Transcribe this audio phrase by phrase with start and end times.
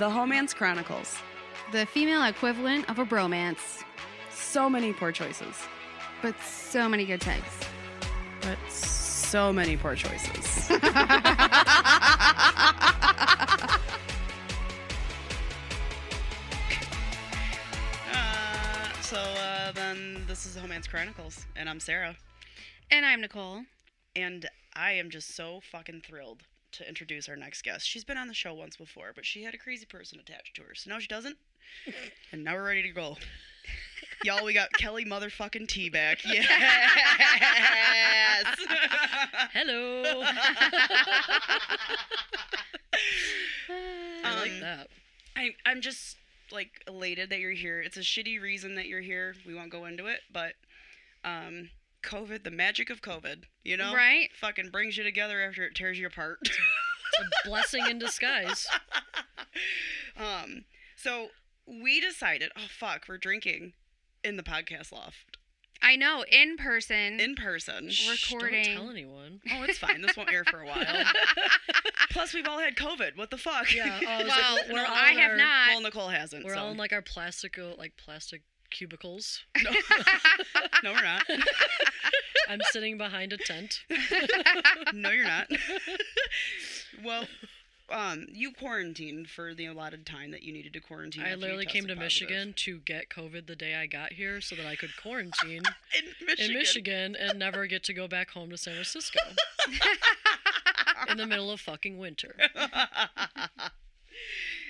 [0.00, 1.18] The Homance Chronicles.
[1.72, 3.84] The female equivalent of a bromance,
[4.30, 5.54] So many poor choices,
[6.22, 7.44] but so many good times.
[8.40, 10.70] but so many poor choices.
[10.70, 10.78] uh,
[19.02, 22.16] so uh, then this is the Homance Chronicles, and I'm Sarah.
[22.90, 23.64] And I'm Nicole.
[24.16, 27.86] And I am just so fucking thrilled to introduce our next guest.
[27.86, 30.62] She's been on the show once before, but she had a crazy person attached to
[30.62, 30.74] her.
[30.74, 31.36] So now she doesn't.
[32.32, 33.16] and now we're ready to go.
[34.24, 36.18] Y'all, we got Kelly motherfucking T back.
[36.30, 36.46] Yes.
[39.52, 40.22] Hello.
[44.24, 44.88] I like Um, that.
[45.36, 46.16] I, I'm just
[46.52, 47.80] like elated that you're here.
[47.80, 49.34] It's a shitty reason that you're here.
[49.46, 50.52] We won't go into it, but
[51.24, 51.70] um,
[52.02, 54.30] COVID, the magic of COVID, you know, Right?
[54.40, 56.38] Fucking brings you together after it tears you apart.
[57.12, 58.68] It's a blessing in disguise.
[60.16, 61.28] um, so
[61.66, 63.72] we decided, oh fuck, we're drinking
[64.22, 65.36] in the podcast loft
[65.82, 67.20] I know, in person.
[67.20, 67.88] in person.
[67.90, 68.64] Shh, Recording.
[68.64, 69.40] Don't tell anyone.
[69.50, 70.02] Oh, it's fine.
[70.02, 70.84] This won't air for a while.
[72.10, 73.16] Plus, we've all had COVID.
[73.16, 73.74] What the fuck?
[73.74, 73.98] Yeah.
[74.02, 75.68] Oh, well, like, we're all I have our, not.
[75.70, 76.44] well, Nicole hasn't.
[76.44, 76.60] We're so.
[76.60, 79.40] all in like our plastic, like plastic cubicles.
[79.62, 79.70] no,
[80.84, 81.22] no, we're not.
[82.48, 83.80] I'm sitting behind a tent.
[84.92, 85.46] No, you're not.
[87.04, 87.26] well,
[87.90, 91.22] um, you quarantined for the allotted time that you needed to quarantine.
[91.22, 92.28] I after you literally came to tested positive.
[92.28, 95.62] Michigan to get COVID the day I got here so that I could quarantine
[95.96, 96.50] In Michigan.
[96.50, 99.20] in Michigan and never get to go back home to San Francisco
[101.08, 102.36] in the middle of fucking winter.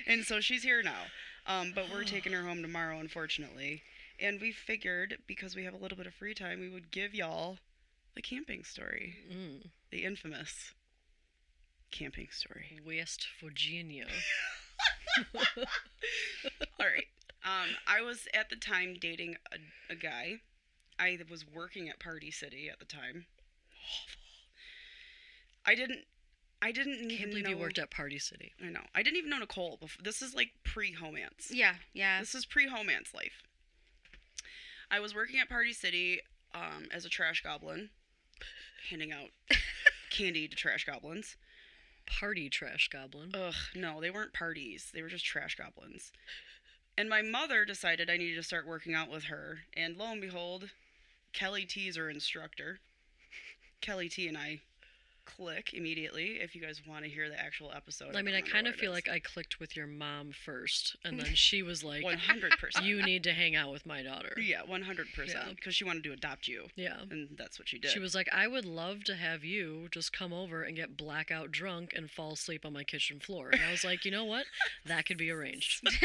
[0.07, 1.03] and so she's here now.
[1.47, 3.81] Um, but we're taking her home tomorrow, unfortunately.
[4.21, 7.13] And we figured because we have a little bit of free time, we would give
[7.15, 7.57] y'all
[8.15, 9.69] the camping story, Mm.
[9.89, 10.73] the infamous
[11.91, 12.79] camping story.
[12.85, 14.07] West Virginia.
[15.35, 15.41] All
[16.79, 17.07] right.
[17.43, 20.41] Um, I was at the time dating a, a guy.
[20.99, 23.25] I was working at Party City at the time.
[25.65, 26.01] I didn't.
[26.61, 27.49] I didn't Can't even believe know.
[27.51, 28.53] you worked at Party City.
[28.63, 28.83] I know.
[28.93, 29.77] I didn't even know Nicole.
[29.81, 30.03] Before.
[30.03, 31.49] This is like pre-homance.
[31.49, 32.19] yeah, yeah.
[32.19, 33.41] This is pre-homance life.
[34.91, 36.19] I was working at Party City
[36.53, 37.89] um, as a trash goblin,
[38.89, 39.29] handing out
[40.11, 41.37] candy to trash goblins.
[42.05, 43.31] Party trash goblin.
[43.33, 44.91] Ugh, no, they weren't parties.
[44.93, 46.11] They were just trash goblins.
[46.97, 49.59] And my mother decided I needed to start working out with her.
[49.77, 50.71] And lo and behold,
[51.31, 52.79] Kelly T is her instructor.
[53.79, 54.59] Kelly T and I
[55.25, 58.15] click immediately if you guys want to hear the actual episode.
[58.15, 59.07] I mean, I kind of feel like.
[59.09, 62.83] I clicked with your mom first, and then she was like, 100%.
[62.83, 65.27] "You need to hang out with my daughter." Yeah, 100%.
[65.27, 65.45] Yeah.
[65.55, 66.67] Because she wanted to adopt you.
[66.75, 66.97] Yeah.
[67.09, 67.91] And that's what she did.
[67.91, 71.51] She was like, "I would love to have you just come over and get blackout
[71.51, 74.45] drunk and fall asleep on my kitchen floor." And I was like, "You know what?
[74.85, 75.87] That could be arranged."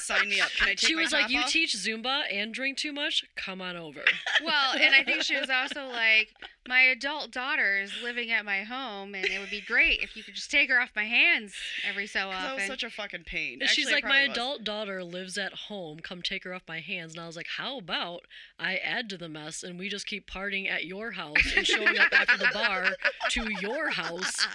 [0.00, 0.50] Sign me up.
[0.50, 2.92] Can I take she my was like, top "You off?" teach Zumba and drink too
[2.92, 3.24] much?
[3.34, 4.02] Come on over."
[4.44, 6.32] well, and I think she was also like,
[6.68, 10.22] my adult daughter is living at my home, and it would be great if you
[10.22, 11.54] could just take her off my hands
[11.88, 12.42] every so often.
[12.42, 13.60] that was such a fucking pain.
[13.60, 14.32] And she's like, "My was.
[14.32, 16.00] adult daughter lives at home.
[16.00, 18.26] Come take her off my hands." And I was like, "How about
[18.58, 21.98] I add to the mess and we just keep partying at your house and showing
[21.98, 22.96] up after the bar
[23.30, 24.46] to your house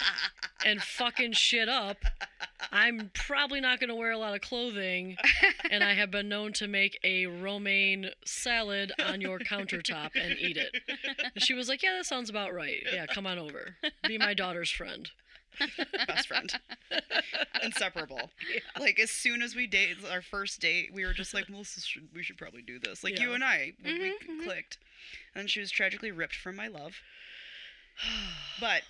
[0.65, 1.97] and fucking shit up.
[2.71, 5.17] I'm probably not going to wear a lot of clothing,
[5.69, 10.57] and I have been known to make a romaine salad on your countertop and eat
[10.57, 10.75] it.
[11.33, 12.83] And she was like, Yeah, that sounds about right.
[12.93, 13.75] Yeah, come on over.
[14.07, 15.09] Be my daughter's friend.
[16.07, 16.51] best friend.
[17.63, 18.29] Inseparable.
[18.79, 21.83] Like as soon as we date our first date, we were just like, well, this
[21.83, 23.03] should, we should probably do this.
[23.03, 24.43] Like you and I, when we Mhm, mhm.
[24.45, 24.77] clicked,
[25.35, 26.95] and she was tragically ripped from my love.
[28.59, 28.83] But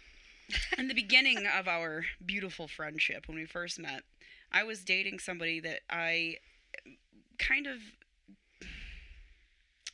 [0.78, 4.04] in the beginning of our beautiful friendship, when we first met,
[4.52, 6.38] I was dating somebody that I
[7.38, 7.82] kind of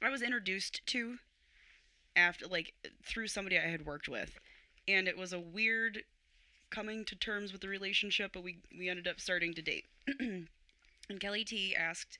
[0.01, 1.19] I was introduced to
[2.16, 2.73] after like
[3.06, 4.39] through somebody I had worked with.
[4.88, 6.04] And it was a weird
[6.71, 9.88] coming to terms with the relationship, but we we ended up starting to date.
[10.19, 10.50] and
[11.19, 12.19] Kelly T asked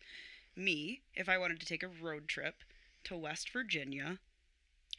[0.56, 2.64] me if I wanted to take a road trip
[3.06, 4.20] to West Virginia.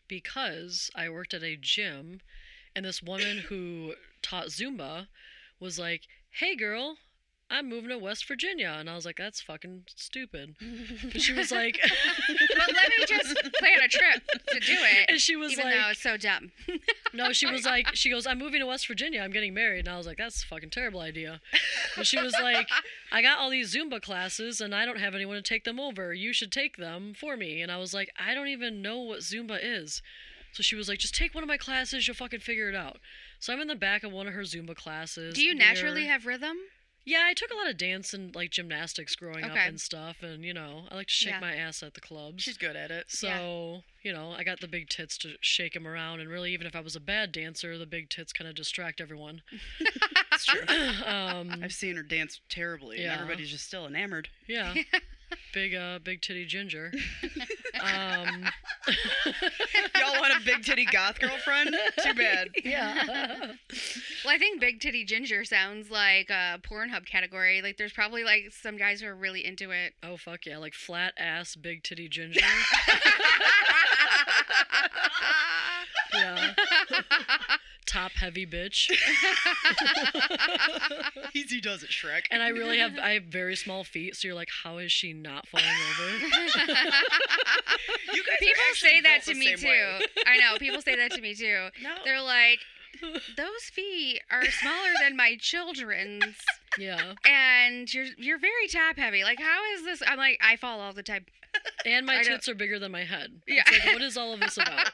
[0.09, 2.21] because I worked at a gym
[2.77, 5.07] and this woman who taught Zumba
[5.61, 6.97] was like, "Hey girl,
[7.51, 11.51] I'm moving to West Virginia." And I was like, "That's fucking stupid." And she was
[11.51, 11.79] like
[12.29, 15.75] but let me just plan a trip to do it, And she was even like
[15.75, 16.53] though it's so dumb.
[17.15, 19.23] No, she was like she goes, "I'm moving to West Virginia.
[19.23, 21.41] I'm getting married." And I was like, "That's a fucking terrible idea."
[21.97, 22.69] And she was like,
[23.11, 26.13] "I got all these Zumba classes and I don't have anyone to take them over.
[26.13, 29.21] You should take them for me." And I was like, "I don't even know what
[29.21, 30.03] Zumba is."
[30.53, 32.99] So she was like, just take one of my classes, you'll fucking figure it out.
[33.39, 35.35] So I'm in the back of one of her Zumba classes.
[35.35, 36.57] Do you naturally have rhythm?
[37.05, 40.45] Yeah, I took a lot of dance and like gymnastics growing up and stuff, and
[40.45, 41.41] you know, I like to shake Yeah.
[41.41, 42.43] my ass at the clubs.
[42.43, 43.07] She's good at it.
[43.09, 46.67] so you know, I got the big tits to shake them around, and really, even
[46.67, 49.41] if I was a bad dancer, the big tits kind of distract everyone.
[50.31, 50.61] That's true.
[51.07, 53.13] um, I've seen her dance terribly, Yeah.
[53.13, 54.29] and everybody's just still enamored.
[54.47, 54.75] yeah,
[55.55, 56.93] big uh, big titty ginger.
[57.83, 58.45] um,
[59.99, 61.77] Y'all want a big titty goth girlfriend?
[62.03, 62.49] Too bad.
[62.65, 63.55] yeah.
[64.25, 67.63] Well, I think big titty ginger sounds like a Pornhub category.
[67.63, 69.95] Like, there's probably like some guys who are really into it.
[70.03, 72.41] Oh fuck yeah, like flat ass, big titty ginger.
[76.15, 76.53] yeah.
[77.89, 78.91] Top heavy bitch.
[81.35, 82.23] Easy does it, Shrek.
[82.31, 85.13] And I really have I have very small feet, so you're like, how is she
[85.13, 86.63] not falling over?
[88.13, 89.67] You guys People actually say that to me too.
[89.69, 90.01] way.
[90.27, 91.69] I know people say that to me too.
[91.83, 91.95] No.
[92.05, 92.61] They're like,
[93.37, 96.25] those feet are smaller than my children's,
[96.79, 97.15] Yeah.
[97.25, 99.23] and you're you're very top heavy.
[99.25, 100.03] Like, how is this?
[100.07, 101.27] I'm like, I fall all the time.
[101.87, 103.41] And my tits are bigger than my head.
[103.47, 103.63] Yeah.
[103.67, 104.89] It's like, what is all of this about?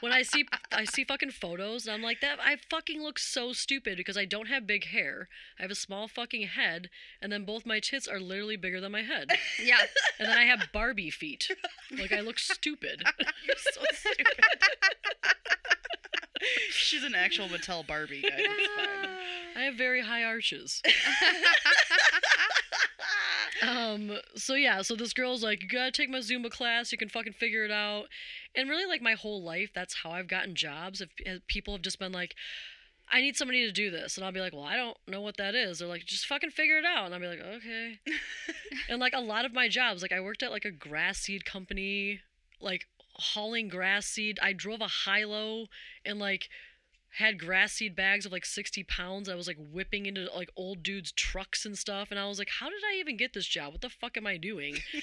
[0.00, 3.52] When I see I see fucking photos, and I'm like, that I fucking look so
[3.52, 5.28] stupid because I don't have big hair.
[5.58, 6.90] I have a small fucking head,
[7.20, 9.30] and then both my tits are literally bigger than my head.
[9.62, 9.78] yeah.
[10.18, 11.48] And then I have Barbie feet.
[11.90, 13.02] Like I look stupid.
[13.46, 14.44] You're so stupid.
[16.70, 18.46] She's an actual Mattel Barbie, guys.
[19.56, 20.82] I have very high arches.
[23.66, 27.08] Um, so yeah, so this girl's like, you gotta take my Zumba class, you can
[27.08, 28.04] fucking figure it out.
[28.54, 31.00] And really, like, my whole life, that's how I've gotten jobs.
[31.00, 32.34] If if people have just been like,
[33.10, 34.16] I need somebody to do this.
[34.16, 35.78] And I'll be like, well, I don't know what that is.
[35.78, 37.06] They're like, just fucking figure it out.
[37.06, 37.98] And I'll be like, okay.
[38.88, 41.44] and like, a lot of my jobs, like, I worked at like a grass seed
[41.44, 42.20] company,
[42.60, 44.38] like, hauling grass seed.
[44.42, 45.66] I drove a high low
[46.04, 46.48] and like,
[47.18, 49.28] had grass seed bags of like 60 pounds.
[49.28, 52.12] I was like whipping into like old dudes' trucks and stuff.
[52.12, 53.72] And I was like, how did I even get this job?
[53.72, 54.76] What the fuck am I doing?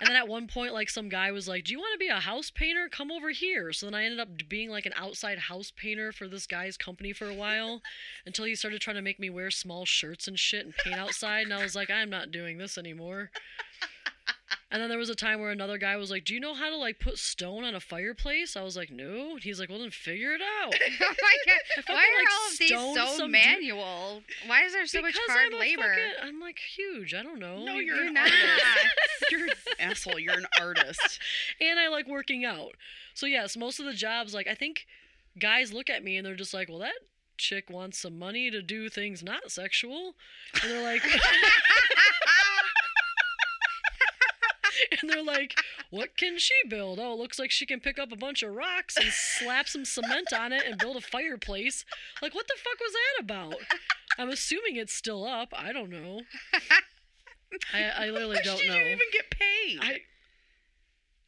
[0.00, 2.08] and then at one point, like some guy was like, do you want to be
[2.08, 2.88] a house painter?
[2.90, 3.72] Come over here.
[3.72, 7.12] So then I ended up being like an outside house painter for this guy's company
[7.12, 7.82] for a while
[8.26, 11.44] until he started trying to make me wear small shirts and shit and paint outside.
[11.44, 13.30] And I was like, I'm not doing this anymore.
[14.70, 16.68] And then there was a time where another guy was like, "Do you know how
[16.68, 19.78] to like put stone on a fireplace?" I was like, "No." And he's like, "Well,
[19.78, 21.84] then figure it out." oh my god!
[21.86, 24.22] Why are like, all of these so some dude- manual?
[24.46, 25.82] Why is there so much hard I'm labor?
[25.82, 27.14] fucking- I'm like huge.
[27.14, 27.64] I don't know.
[27.64, 28.24] No, You- you're, You're an not.
[28.30, 28.86] artist.
[29.30, 29.50] You're an
[29.80, 30.18] asshole.
[30.18, 31.18] You're an artist.
[31.62, 32.72] and I like working out.
[33.14, 34.86] So yes, most of the jobs, like I think
[35.38, 36.92] guys look at me and they're just like, "Well, that
[37.38, 40.14] chick wants some money to do things not sexual,"
[40.62, 41.02] and they're like,
[45.02, 45.54] and they're like,
[45.90, 46.98] "What can she build?
[47.00, 49.84] Oh, it looks like she can pick up a bunch of rocks and slap some
[49.84, 51.84] cement on it and build a fireplace.
[52.22, 53.54] Like, what the fuck was that about?"
[54.18, 55.50] I'm assuming it's still up.
[55.56, 56.22] I don't know.
[57.72, 58.74] I, I literally How don't much did know.
[58.74, 59.78] you even get paid?
[59.80, 59.98] I,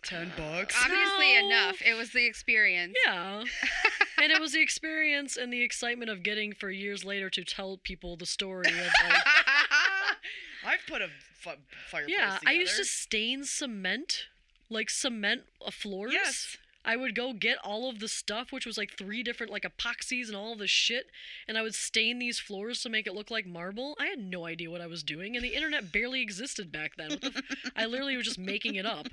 [0.02, 0.75] Ten bucks.
[0.82, 1.46] Obviously No.
[1.46, 1.82] enough.
[1.84, 2.94] It was the experience.
[3.06, 3.44] Yeah.
[4.22, 7.78] and it was the experience and the excitement of getting for years later to tell
[7.84, 9.22] people the story of like
[10.67, 11.08] I've put a
[11.41, 11.57] fi-
[11.91, 12.17] fireplace.
[12.17, 14.27] Yeah, I used to stain cement,
[14.69, 16.13] like cement uh, floors.
[16.13, 16.57] Yes.
[16.85, 20.29] I would go get all of the stuff, which was like three different like epoxies
[20.29, 21.06] and all of the shit,
[21.46, 23.96] and I would stain these floors to make it look like marble.
[24.01, 27.10] I had no idea what I was doing, and the internet barely existed back then.
[27.10, 29.08] What the f- I literally was just making it up.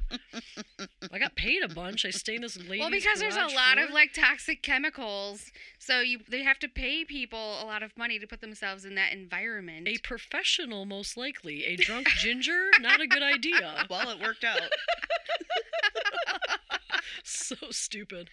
[1.12, 2.06] I got paid a bunch.
[2.06, 6.00] I stained this lady's Well, because there's a garage lot of like toxic chemicals, so
[6.02, 9.12] you they have to pay people a lot of money to put themselves in that
[9.14, 9.88] environment.
[9.88, 11.66] A professional, most likely.
[11.66, 13.58] A drunk ginger, not a good idea.
[13.90, 14.60] Well, it worked out.
[17.24, 18.30] so stupid.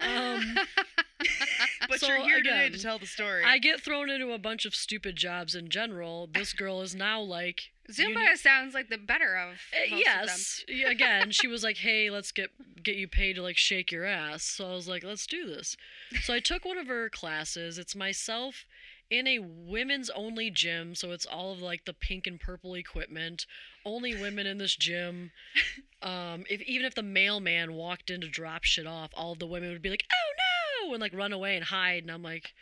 [0.00, 0.56] Um,
[1.88, 3.42] But So, you're here today again, to tell the story.
[3.44, 6.28] I get thrown into a bunch of stupid jobs in general.
[6.32, 9.58] This girl is now like, Zumba sounds like the better of
[9.90, 10.64] most yes.
[10.68, 12.50] Yeah, Again, she was like, "Hey, let's get
[12.82, 15.76] get you paid to like shake your ass." So I was like, "Let's do this."
[16.22, 17.78] So I took one of her classes.
[17.78, 18.64] It's myself
[19.10, 23.46] in a women's only gym, so it's all of like the pink and purple equipment.
[23.84, 25.32] Only women in this gym.
[26.02, 29.46] Um, if even if the mailman walked in to drop shit off, all of the
[29.46, 32.02] women would be like, "Oh no!" and like run away and hide.
[32.04, 32.52] And I'm like,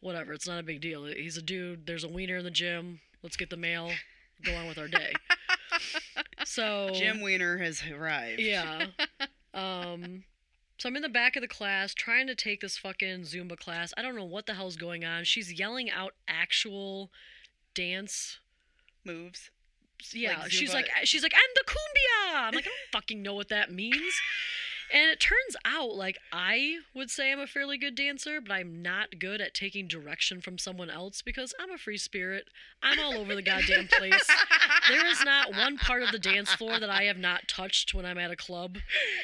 [0.00, 1.04] "Whatever, it's not a big deal.
[1.04, 1.86] He's a dude.
[1.86, 3.00] There's a wiener in the gym.
[3.22, 3.92] Let's get the mail.
[4.42, 5.12] Go on with our day."
[6.44, 8.40] So Jim Wiener has arrived.
[8.40, 8.86] yeah.
[9.54, 10.24] Um
[10.78, 13.92] so I'm in the back of the class trying to take this fucking Zumba class.
[13.96, 15.24] I don't know what the hell's going on.
[15.24, 17.10] She's yelling out actual
[17.74, 18.38] dance.
[19.04, 19.50] Moves.
[20.12, 22.46] Yeah, Like uh, she's like she's like and the cumbia.
[22.48, 24.14] I'm like I don't fucking know what that means.
[24.92, 28.82] And it turns out, like, I would say I'm a fairly good dancer, but I'm
[28.82, 32.48] not good at taking direction from someone else because I'm a free spirit.
[32.82, 34.28] I'm all over the goddamn place.
[34.88, 38.04] There is not one part of the dance floor that I have not touched when
[38.04, 38.78] I'm at a club.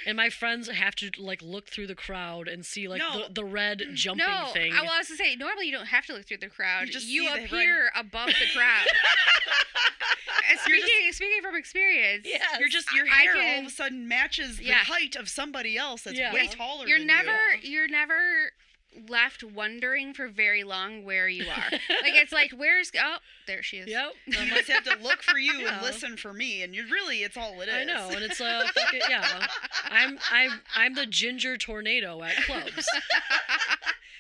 [0.07, 3.27] And my friends have to, like, look through the crowd and see, like, No.
[3.29, 4.73] the, the red jumping no, thing.
[4.73, 6.87] I was to say normally you don't have to look through the crowd.
[6.87, 8.87] You just You, see the red- appear above the crowd.
[10.51, 12.43] And You're speaking speaking from experience, Yes.
[12.59, 14.75] You're just your I hair all of a sudden matches the Yeah.
[14.79, 16.33] height of somebody else that's Yeah.
[16.35, 16.87] way taller.
[16.89, 17.71] you're than never You.
[17.71, 18.53] you're never
[19.09, 21.71] left wondering for very long where you are.
[21.71, 23.17] like it's like where's oh
[23.47, 23.89] there she is.
[23.89, 24.13] Yep.
[24.27, 25.75] You just have to look for you Yeah.
[25.79, 27.75] and listen for me, and you really, it's all it is.
[27.75, 29.47] I know, and it's a fucking yeah.
[29.91, 32.87] I'm I'm I'm the ginger tornado at clubs.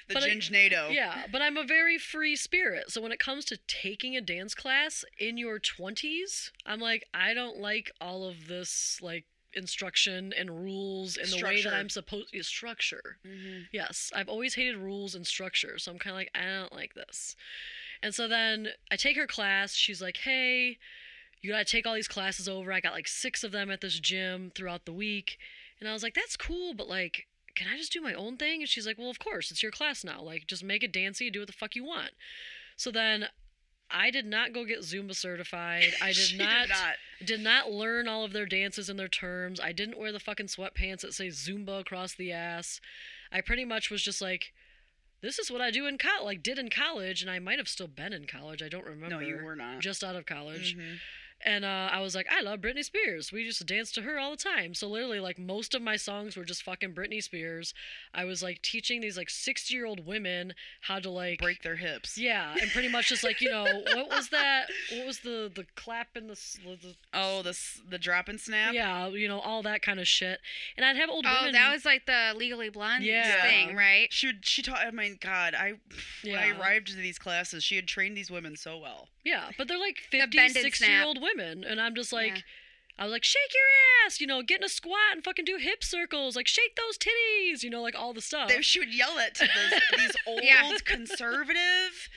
[0.09, 0.93] the but I- Gingnado.
[0.93, 2.91] Yeah, but I'm a very free spirit.
[2.91, 7.35] So when it comes to taking a dance class in your 20s, I'm like I
[7.35, 12.33] don't like all of this like instruction and rules and the way that I'm supposed
[12.33, 13.19] to structure.
[13.25, 13.69] Mhm.
[13.73, 16.95] Yes, I've always hated rules and structure, so I'm kind of like I don't like
[16.95, 17.37] this.
[18.03, 19.75] And so then I take her class.
[19.75, 20.79] She's like, "Hey,
[21.43, 22.73] you gotta take all these classes over.
[22.73, 25.39] I got like six of them at this gym throughout the week."
[25.81, 28.61] And I was like, "That's cool, but like, can I just do my own thing?"
[28.61, 30.23] And she's like, "Well, of course, it's your class now.
[30.23, 32.13] Like, just make it dancey, do what the fuck you want."
[32.77, 33.29] So then.
[33.93, 35.93] I did not go get Zumba certified.
[36.01, 36.95] I did not, not.
[37.25, 39.61] did not learn all of their dances and their terms.
[39.61, 42.81] I didn't wear the fucking sweatpants that say Zumba across the ass.
[43.33, 44.53] I pretty much was just like,
[45.23, 47.69] this is what I do in college, like did in college, and I might have
[47.69, 48.63] still been in college.
[48.63, 49.17] I don't remember.
[49.17, 49.81] No, you were not.
[49.81, 50.77] Just out of college.
[50.77, 50.99] Mhm.
[51.45, 53.33] And uh, I was like, I love Britney Spears.
[53.33, 54.75] We used to dance to her all the time.
[54.75, 57.73] So literally, like most of my songs were just fucking Britney Spears.
[58.13, 61.77] I was like teaching these like sixty year old women how to like Break their
[61.77, 62.19] hips.
[62.19, 64.67] Yeah, and pretty much just like you know what was that?
[64.93, 68.39] What was the the clap and the, s- the Oh, the s- the drop and
[68.39, 68.75] snap.
[68.75, 70.41] yeah, you know all that kind of shit.
[70.77, 71.53] And I'd have old Oh, women.
[71.55, 73.41] that was like the Legally Blonde Yeah.
[73.43, 74.13] thing, right?
[74.13, 74.81] She would, she taught.
[74.87, 75.75] I mean, God, I
[76.23, 79.09] when I arrived to these classes, she had trained these women so well.
[79.25, 81.65] Yeah, but they're like The 50, bend and 60 year old women.
[81.65, 82.41] And I'm just like, Yeah.
[82.99, 85.57] I was like, shake your ass, you know, get in a squat and fucking do
[85.57, 86.37] hip circles.
[86.37, 88.49] Like, shake those titties, you know, like all the stuff.
[88.51, 90.71] They, she would yell at to those, these old Yeah.
[90.85, 92.09] conservative,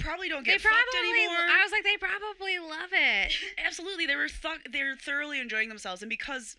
[0.00, 1.36] probably don't They get fucked probably anymore.
[1.38, 3.32] I was like they probably love it.
[3.64, 6.56] Absolutely, they were th- they're thoroughly enjoying themselves, and because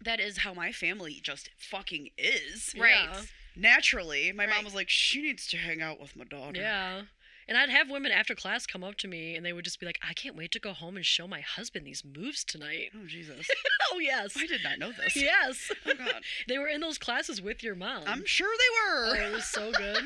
[0.00, 2.74] that is how my family just fucking is.
[2.78, 3.08] Right.
[3.12, 3.20] Yeah.
[3.56, 4.54] Naturally, my Right.
[4.56, 7.02] mom was like, "She needs to hang out with my daughter." Yeah.
[7.48, 9.86] And I'd have women after class come up to me and they would just be
[9.86, 12.90] like, I can't wait to go home and show my husband these moves tonight.
[12.94, 13.48] Oh Jesus,
[13.92, 14.34] oh, yes.
[14.36, 15.16] I did not know this.
[15.16, 15.70] Yes.
[15.86, 18.04] Oh God, they were in those classes with your mom.
[18.06, 19.06] I'm sure they were.
[19.06, 19.28] Oh, were.
[19.28, 20.04] it was so good.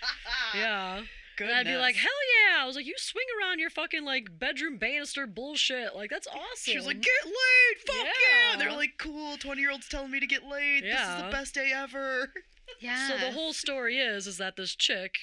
[0.54, 1.02] yeah.
[1.36, 1.50] Good.
[1.50, 2.10] And I'd be like, hell
[2.50, 2.64] yeah.
[2.64, 5.94] I was like, you swing around your fucking like bedroom banister bullshit.
[5.94, 6.42] Like, that's awesome.
[6.64, 8.58] She was like, "Get laid, fuck yeah!" Yeah.
[8.58, 10.82] They're like, "Cool, twenty-year-olds telling me to get laid.
[10.82, 12.32] This is the best day ever."
[12.80, 13.08] Yeah.
[13.08, 15.18] So the whole story is is that this chick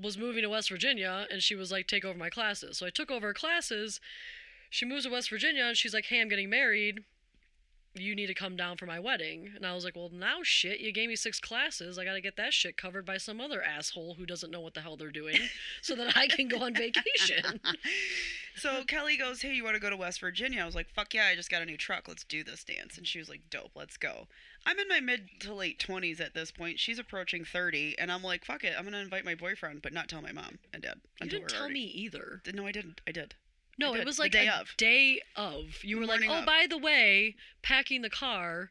[0.00, 2.78] was moving to West Virginia and she was like take over my classes.
[2.78, 4.00] So I took over her classes.
[4.70, 7.04] She moves to West Virginia and she's like, "Hey, I'm getting married.
[7.96, 10.80] You need to come down for my wedding." And I was like, "Well, now shit,
[10.80, 11.98] you gave me 6 classes.
[11.98, 14.74] I got to get that shit covered by some other asshole who doesn't know what
[14.74, 15.38] the hell they're doing
[15.82, 17.60] so that I can go on vacation."
[18.58, 21.12] So Kelly goes, "Hey, you want to go to West Virginia?" I was like, "Fuck
[21.12, 21.26] yeah!
[21.26, 22.08] I just got a new truck.
[22.08, 24.28] Let's do this dance." And she was like, "Dope, let's go."
[24.64, 26.80] I'm in my mid to late twenties at this point.
[26.80, 28.72] She's approaching thirty, and I'm like, "Fuck it!
[28.76, 31.64] I'm gonna invite my boyfriend, but not tell my mom and dad." You didn't tell
[31.64, 32.40] already- me either.
[32.54, 33.02] No, I didn't.
[33.06, 33.34] I did.
[33.78, 34.74] No, it was like day a of.
[34.76, 35.82] day of.
[35.84, 38.70] You were like, morning "Oh, of." by the way, packing the car.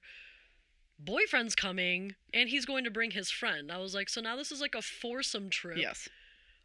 [0.98, 4.52] Boyfriend's coming, and he's going to bring his friend." I was like, "So now this
[4.52, 6.08] is like a foursome trip." Yes.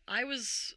[0.09, 0.75] I was,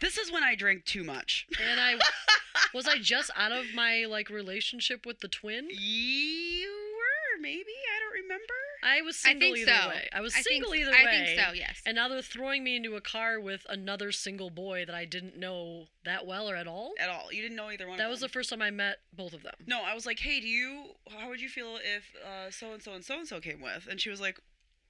[0.00, 1.46] This is when I drank too much.
[1.62, 1.96] and I
[2.74, 5.68] was I just out of my like relationship with the twin.
[5.70, 7.62] You were maybe.
[7.96, 8.54] I don't remember.
[8.84, 9.88] I was single I think either so.
[9.88, 10.08] way.
[10.12, 11.10] I was I think, single either I way.
[11.22, 11.82] I think so, yes.
[11.86, 15.36] And now they're throwing me into a car with another single boy that I didn't
[15.36, 16.92] know that well or at all.
[16.98, 17.32] At all.
[17.32, 17.98] You didn't know either one.
[17.98, 19.54] That was the first time I met both of them.
[19.66, 20.94] No, I was like, "Hey, do you?
[21.16, 23.86] How would you feel if uh, so and so and so and so came with?"
[23.90, 24.40] And she was like,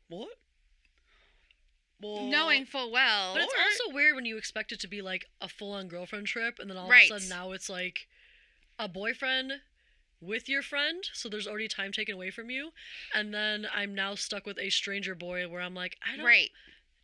[0.09, 0.29] "What?"
[2.01, 3.33] Well, Knowing full well.
[3.35, 3.67] But it's Alright.
[3.85, 6.69] also weird when you expect it to be like a full on girlfriend trip, and
[6.69, 7.09] then all Right.
[7.11, 8.09] of a sudden now it's like
[8.79, 9.61] a boyfriend
[10.23, 12.71] with your friend, so there's already time taken away from you,
[13.15, 16.51] and then I'm now stuck with a stranger boy where I'm like, I don't right.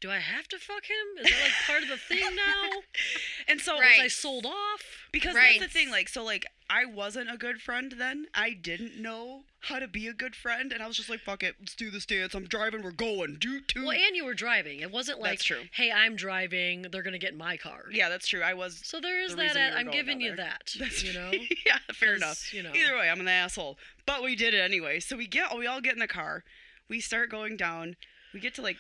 [0.01, 1.25] Do I have to fuck him?
[1.25, 2.71] Is that like part of the thing now?
[3.49, 3.97] And so Right.
[3.97, 4.83] Was I sold off?
[5.13, 5.59] because Right.
[5.59, 8.27] that's the thing, like so like I wasn't a good friend then.
[8.35, 11.43] I didn't know how to be a good friend, and I was just like, fuck
[11.43, 12.35] it, let's do this dance.
[12.35, 13.39] I'm driving, we're going.
[13.41, 13.87] Do two.
[13.87, 14.81] Well, and you were driving.
[14.81, 15.63] It wasn't like, That's true.
[15.73, 16.83] hey, I'm driving.
[16.93, 17.85] They're gonna get in my car.
[17.91, 18.43] yeah, that's true.
[18.43, 18.81] I was.
[18.85, 19.57] So there is The that.
[19.57, 20.75] at- uh, I'm giving you that.
[20.79, 21.31] That's you know.
[21.67, 22.53] yeah, fair enough.
[22.53, 22.73] You know.
[22.75, 23.79] Either way, I'm an asshole.
[24.07, 25.01] But we did it anyway.
[25.01, 26.45] So we get we all get in the car.
[26.89, 27.97] We start going down.
[28.35, 28.77] We get to like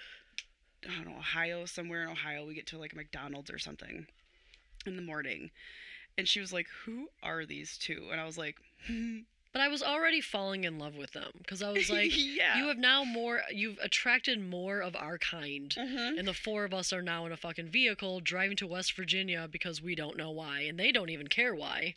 [0.86, 2.46] I don't know, Ohio, somewhere in Ohio.
[2.46, 4.06] We get to like a McDonald's or something
[4.86, 5.50] in the morning.
[6.16, 8.08] And she was like, "Who are these two?
[8.10, 8.56] And I was like,
[9.52, 12.68] But I was already falling in love with them because I was like, "Yeah." you
[12.68, 13.42] have now more.
[13.52, 15.70] You've attracted more of our kind.
[15.76, 16.18] Mhm.
[16.18, 19.48] And the four of us are now in a fucking vehicle driving to West Virginia
[19.50, 21.94] because we don't know why, and they don't even care why.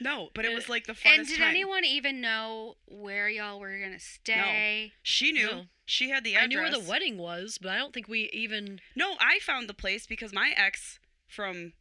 [0.00, 1.48] No, but it was uh, like the funnest And did time.
[1.48, 4.86] anyone even know where y'all were gonna stay?
[4.86, 4.92] No.
[5.02, 5.46] She knew.
[5.50, 5.62] No.
[5.86, 6.44] She had the address.
[6.44, 8.80] I knew where the wedding was, but I don't think we even.
[8.94, 11.72] No, I found the place because my ex from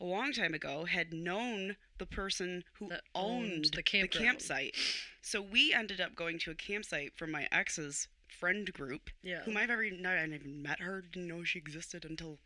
[0.00, 4.74] a long time ago had known the person who That owned, owned the the campsite.
[5.22, 9.42] So we ended up going to a campsite from my ex's friend group, Yeah.
[9.44, 12.40] whom I've ever not even met her, didn't know she existed until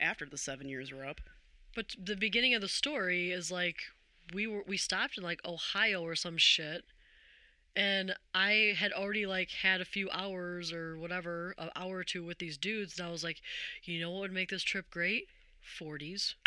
[0.00, 1.20] after the seven years were up.
[1.74, 3.76] But the beginning of the story is like
[4.32, 6.84] we were we stopped in like Ohio or some shit.
[7.76, 12.24] And I had already like had a few hours or whatever, an hour or two
[12.24, 13.40] with these dudes, and I was like,
[13.84, 15.26] you know what would make this trip great?
[15.78, 16.34] Forties.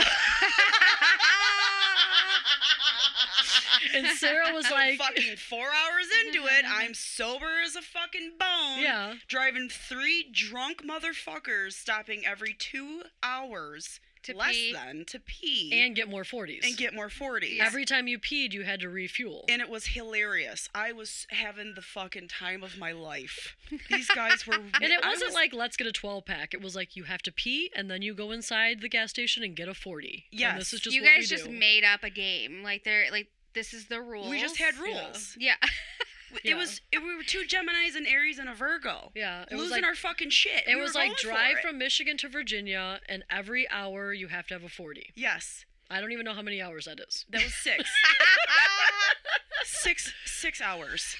[3.94, 8.80] And Sarah was like- fucking four hours into it, I'm sober as a fucking bone.
[8.80, 9.16] Yeah.
[9.28, 14.74] Driving three drunk motherfuckers, stopping every two hours, To less pee.
[14.74, 16.62] than, to pee And get more forties.
[16.64, 17.60] and get more 40s.
[17.60, 19.46] Every time you peed, you had to refuel.
[19.50, 20.70] and it was hilarious.
[20.76, 23.56] I was having the fucking time of my life.
[23.90, 24.54] These guys were.
[24.82, 26.54] And it wasn't was- like let's get a 12 pack.
[26.54, 29.44] It was like you have to pee and then you go inside the gas station
[29.44, 30.26] and get a 40.
[30.32, 30.58] And Yes.
[30.60, 31.52] this is just you what guys we just do.
[31.52, 32.62] made up a game.
[32.64, 34.30] Like they're like this is the rules.
[34.30, 35.36] we just had rules.
[35.40, 35.56] Yeah.
[35.62, 35.72] rules.
[36.44, 36.52] Yeah.
[36.52, 36.82] It was.
[36.92, 39.12] It, we were two Gemini's, and Aries, and a Virgo.
[39.16, 40.64] Yeah, it losing was like our fucking shit.
[40.68, 44.54] it We was like drive from Michigan to Virginia and every hour you have to
[44.54, 45.12] have a 40.
[45.16, 47.26] Yes, I don't even know how many hours that is.
[47.30, 47.90] that was six.
[49.64, 51.16] six six hours.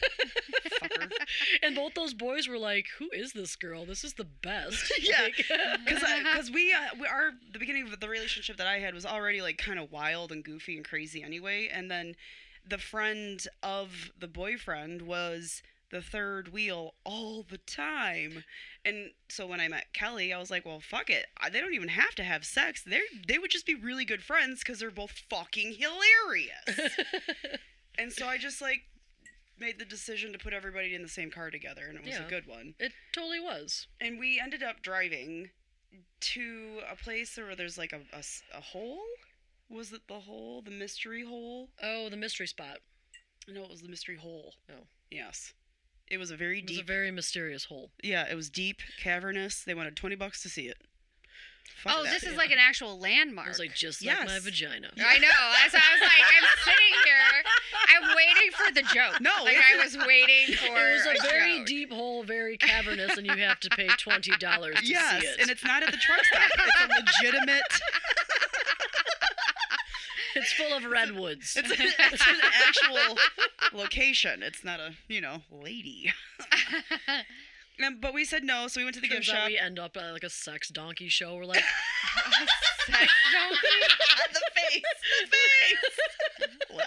[0.82, 1.12] Fucker.
[1.64, 3.86] And both those boys were like, "Who is this girl?
[3.86, 5.22] This is the best." Yeah.
[5.24, 5.36] Like-
[5.86, 9.06] Because because we, uh, we our the beginning of the relationship that I had was
[9.06, 12.16] already like kind of wild and goofy and crazy anyway, and then
[12.68, 18.46] the friend of the boyfriend was the third wheel all the time,
[18.86, 21.90] and so when I met Kelly, I was like, well, fuck it, they don't even
[21.90, 22.82] have to have sex.
[22.84, 26.98] They they would just be really good friends because they're both fucking hilarious.
[27.98, 28.84] and so I just like
[29.60, 32.26] made the decision to put everybody in the same car together, and it was Yeah.
[32.26, 33.88] a good one it totally was.
[34.00, 35.50] and we ended up driving
[36.22, 38.00] to a place where there's like a
[38.58, 39.02] a hole.
[39.74, 41.70] Was it the hole, the mystery hole?
[41.82, 42.80] Oh, the mystery spot.
[43.48, 44.54] No, it was the mystery hole.
[44.70, 44.84] Oh.
[45.10, 45.54] yes,
[46.10, 46.70] it was a very deep.
[46.70, 47.92] It was a very mysterious hole.
[48.04, 49.64] yeah, it was deep, cavernous.
[49.64, 50.78] They wanted twenty bucks to see it.
[51.84, 52.12] Fuck oh, that.
[52.12, 53.48] this is like an actual landmark.
[53.48, 54.90] I was like, just like my vagina.
[54.98, 55.28] I know.
[55.62, 57.44] That's why I was like, I'm sitting here.
[57.96, 59.22] I'm waiting for the joke.
[59.22, 60.78] No, like I was waiting for.
[60.78, 61.68] It was a very joke.
[61.68, 65.40] deep hole, very cavernous, and you have to pay twenty dollars to Yes, see it.
[65.40, 66.42] and it's not at the truck stop.
[66.54, 67.62] It's a legitimate.
[70.52, 71.56] It's full of redwoods.
[71.58, 72.38] It's, it's an
[72.68, 73.18] actual
[73.80, 74.44] location.
[74.44, 76.12] It's not a you know lady.
[77.84, 79.48] Um, but we said no, so we went to the gift Turns out shop.
[79.48, 81.36] we end up at like a sex donkey show.
[81.36, 81.64] We're like,
[82.86, 83.58] Sex donkey?
[84.34, 84.84] the face,
[85.32, 85.38] the
[86.46, 86.58] face.
[86.70, 86.86] what?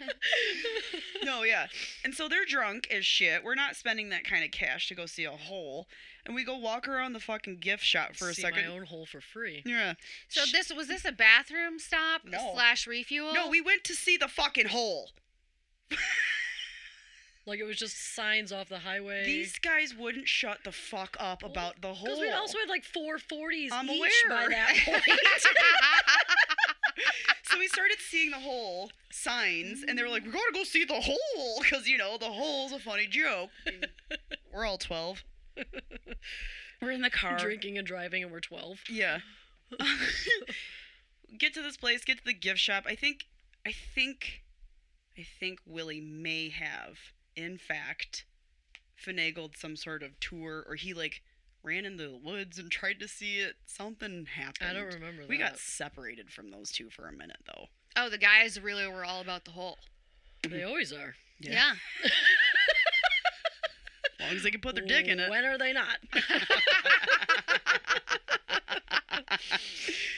[1.24, 1.66] no, yeah.
[2.04, 3.42] And so they're drunk as shit.
[3.44, 5.86] We're not spending that kind of cash to go see a hole.
[6.26, 8.66] And we go walk around the fucking gift shop for a see second.
[8.68, 9.62] my own hole for free.
[9.64, 9.94] Yeah.
[10.28, 12.52] So this was this a bathroom stop No.
[12.54, 13.32] slash refuel?
[13.32, 15.10] No, we went to see the fucking hole.
[17.46, 19.24] Like it was just signs off the highway.
[19.24, 22.04] These guys wouldn't shut the fuck up about the hole.
[22.04, 24.50] because we also had like four forties I'm each by aware.
[24.50, 25.02] that point.
[27.48, 30.84] So we started seeing the hole signs, and they were like, "We gotta go see
[30.84, 33.50] the hole," because you know the hole's a funny joke.
[34.52, 35.24] We're all twelve.
[36.82, 37.38] We're in the car.
[37.38, 38.78] Drinking and driving, and we're twelve.
[38.88, 39.18] Yeah.
[41.38, 42.04] get to this place.
[42.04, 42.84] Get to the gift shop.
[42.86, 43.24] I think.
[43.66, 44.42] I think.
[45.18, 46.98] I think Willie may have,
[47.34, 48.24] in fact,
[49.04, 51.22] finagled some sort of tour, or he like
[51.68, 53.54] ran into the woods and tried to see it.
[53.66, 54.70] Something happened.
[54.70, 55.28] I don't remember that.
[55.28, 57.66] We got separated from those two for a minute, though.
[57.96, 59.76] oh, the guys really were all about the hole.
[60.48, 61.14] They always are.
[61.40, 61.72] Yeah.
[62.04, 62.10] As
[64.26, 65.30] long as they can put their dick in it.
[65.30, 65.98] When are they not?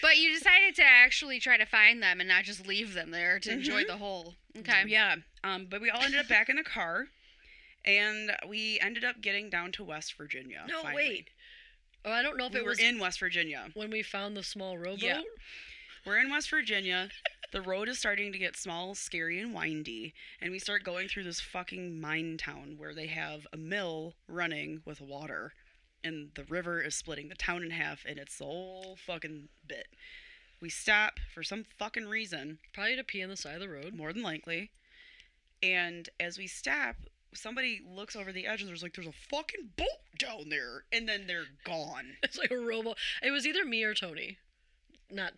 [0.03, 3.39] But you decided to actually try to find them and not just leave them there
[3.41, 3.87] to enjoy Mhm.
[3.89, 4.35] the hole.
[4.57, 4.85] Okay.
[4.87, 5.17] Yeah.
[5.45, 7.09] Um, but we all ended up back in the car,
[7.85, 10.65] and we ended up getting down to West Virginia.
[10.67, 10.95] no, finally.
[11.09, 11.31] wait.
[12.05, 13.69] Oh, I don't know if We it were was in West Virginia.
[13.75, 15.03] when we found the small rowboat.
[15.03, 15.21] Yeah.
[16.07, 17.11] We're in West Virginia.
[17.53, 21.25] The road is starting to get small, scary, and windy, and we start going through
[21.25, 25.53] this fucking mine town where they have a mill running with water,
[26.03, 29.89] and the river is splitting the town in half, and it's the whole fucking bit.
[30.61, 33.95] We stop for some fucking reason, Probably to pee on the side of the road.
[33.95, 34.71] more than likely,
[35.63, 36.97] and as we stop,
[37.35, 39.87] somebody looks over the edge and there's like, "There's a fucking boat
[40.19, 42.17] down there," and then they're gone.
[42.23, 42.97] It's like a rowboat.
[43.23, 44.39] It was either me or Tony.
[45.11, 45.33] Not.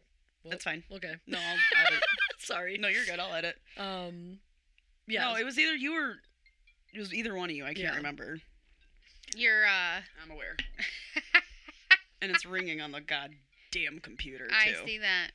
[0.44, 0.82] Well, That's fine.
[0.92, 1.14] Okay.
[1.26, 1.44] No, I'll,
[1.76, 2.02] I'll edit.
[2.38, 2.76] Sorry.
[2.78, 3.18] no, you're good.
[3.20, 3.56] I'll edit.
[3.78, 4.38] Um.
[5.06, 5.24] Yeah.
[5.30, 6.16] No, it was either you or
[6.94, 7.64] it was either one of you.
[7.64, 7.96] I can't Yeah.
[7.96, 8.38] remember.
[9.36, 10.56] You're uh I'm aware.
[12.20, 14.54] and it's ringing on the goddamn computer too.
[14.54, 15.30] I see that.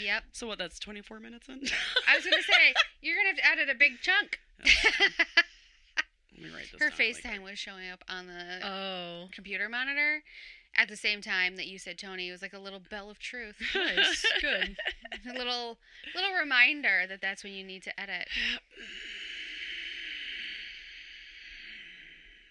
[0.00, 0.24] Yep.
[0.32, 0.58] So what?
[0.58, 1.60] That's 24 minutes in.
[2.08, 4.38] I was gonna say you're gonna have to edit a big chunk.
[6.40, 9.28] Let me write this Her down FaceTime was showing up on the oh.
[9.32, 10.22] computer monitor
[10.76, 12.28] at the same time that you said Tony.
[12.28, 14.24] It was like a little bell of truth, Nice.
[14.40, 14.76] Good.
[15.28, 15.78] a little
[16.14, 18.28] little reminder that that's when you need to edit.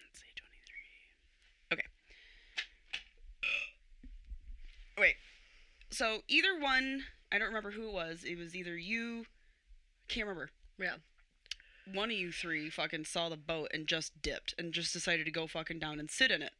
[0.05, 0.27] Let's see,
[1.69, 1.73] 23.
[1.73, 1.87] Okay.
[4.97, 5.15] Wait.
[5.89, 8.23] So either one, I don't remember who it was.
[8.23, 9.25] It was either you.
[10.09, 10.49] I can't remember.
[10.79, 10.95] Yeah.
[11.93, 15.31] one of you three fucking saw the boat and just dipped and just decided to
[15.31, 16.51] go fucking down and sit in it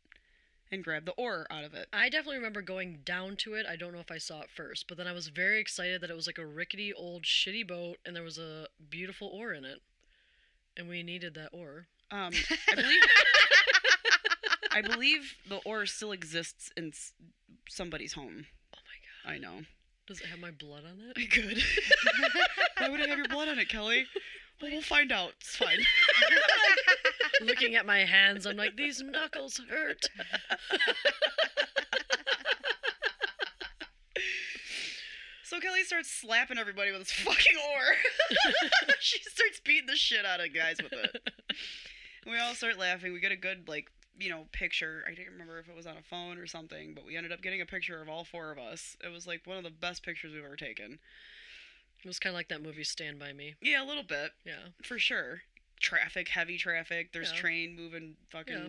[0.71, 1.87] and grab the oar out of it.
[1.91, 3.65] I definitely remember going down to it.
[3.67, 6.09] I don't know if I saw it first, but then I was very excited that
[6.11, 9.65] it was like a rickety old shitty boat and there was a beautiful oar in
[9.65, 9.79] it.
[10.77, 11.87] And we needed that oar.
[12.11, 12.31] Um,
[12.71, 13.01] I believe
[14.71, 17.13] I believe the oar still exists in s-
[17.67, 18.45] somebody's home.
[18.73, 18.77] Oh
[19.25, 19.35] my god.
[19.35, 19.61] I know.
[20.09, 21.17] Does it have my blood on it?
[21.17, 21.61] I could.
[22.79, 24.07] Why would it have your blood on it, Kelly?
[24.59, 25.33] Well, we'll find out.
[25.39, 25.77] It's fine.
[27.45, 30.07] Looking at my hands, I'm like, these knuckles hurt.
[35.43, 37.95] So Kelly starts slapping everybody with this fucking oar.
[38.99, 41.27] she starts beating the shit out of guys with it.
[42.23, 43.13] And we all start laughing.
[43.13, 43.87] We get a good like
[44.19, 45.03] you know picture.
[45.07, 47.41] I don't remember if it was on a phone or something, but we ended up
[47.41, 48.95] getting a picture of all four of us.
[49.03, 50.99] It was like one of the best pictures we've ever taken.
[52.03, 53.55] It was kind of like that movie Stand By Me.
[53.61, 54.69] Yeah, a little bit Yeah.
[54.83, 55.41] for sure.
[55.81, 57.11] Traffic, heavy traffic.
[57.13, 57.39] There's Yeah.
[57.39, 58.55] train moving, fucking.
[58.55, 58.67] Yeah.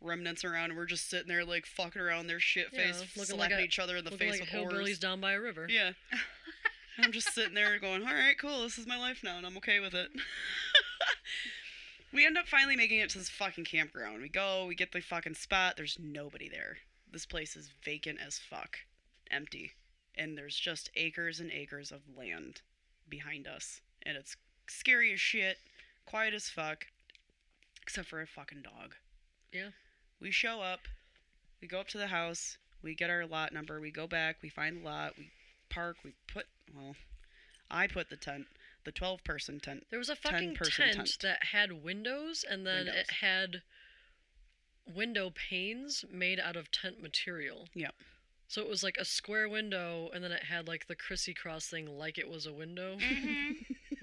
[0.00, 3.36] Remnants around, and we're just sitting there like fucking around their shit Yeah, face, looking
[3.36, 5.66] slapping like a- each other in the face like with hillbillies down by a river.
[5.68, 5.92] Yeah.
[6.98, 8.62] I'm just sitting there going, all right, cool.
[8.62, 10.10] This is my life now, and I'm okay with it.
[12.12, 14.22] we end up finally making it to this fucking campground.
[14.22, 15.76] We go, we get the fucking spot.
[15.76, 16.78] There's nobody there.
[17.12, 18.78] This place is vacant as fuck,
[19.30, 19.72] empty.
[20.16, 22.62] And there's just acres and acres of land
[23.08, 23.80] behind us.
[24.04, 25.58] And it's scary as shit,
[26.06, 26.86] quiet as fuck,
[27.82, 28.94] except for a fucking dog.
[29.52, 29.70] Yeah.
[30.20, 30.80] We show up,
[31.60, 34.48] we go up to the house, we get our lot number, we go back, we
[34.48, 35.30] find the lot, we
[35.70, 36.96] park, we put, well,
[37.70, 38.46] I put the tent,
[38.88, 39.84] the 12 person tent.
[39.90, 41.18] There was a fucking 10-person tent, tent.
[41.20, 42.94] that had windows, and then Windows.
[42.96, 43.62] it had
[44.94, 47.68] window panes made out of tent material.
[47.74, 47.94] Yep.
[48.46, 51.66] So it was like a square window, and then it had like the crissy cross
[51.66, 52.96] thing, like it was a window.
[52.98, 53.52] hmm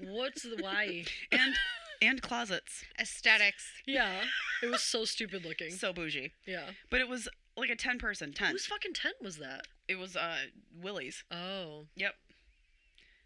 [0.00, 1.04] What's the why?
[1.32, 1.54] And,
[2.00, 2.84] and closets.
[3.00, 3.64] Aesthetics.
[3.86, 4.20] Yeah,
[4.62, 5.70] it was so stupid looking.
[5.72, 6.30] So bougie.
[6.46, 8.52] Yeah, But it was like a 10 person tent.
[8.52, 9.66] whose fucking tent was that?
[9.88, 10.36] It was, uh,
[10.80, 11.24] Willie's.
[11.32, 12.14] Oh, Yep.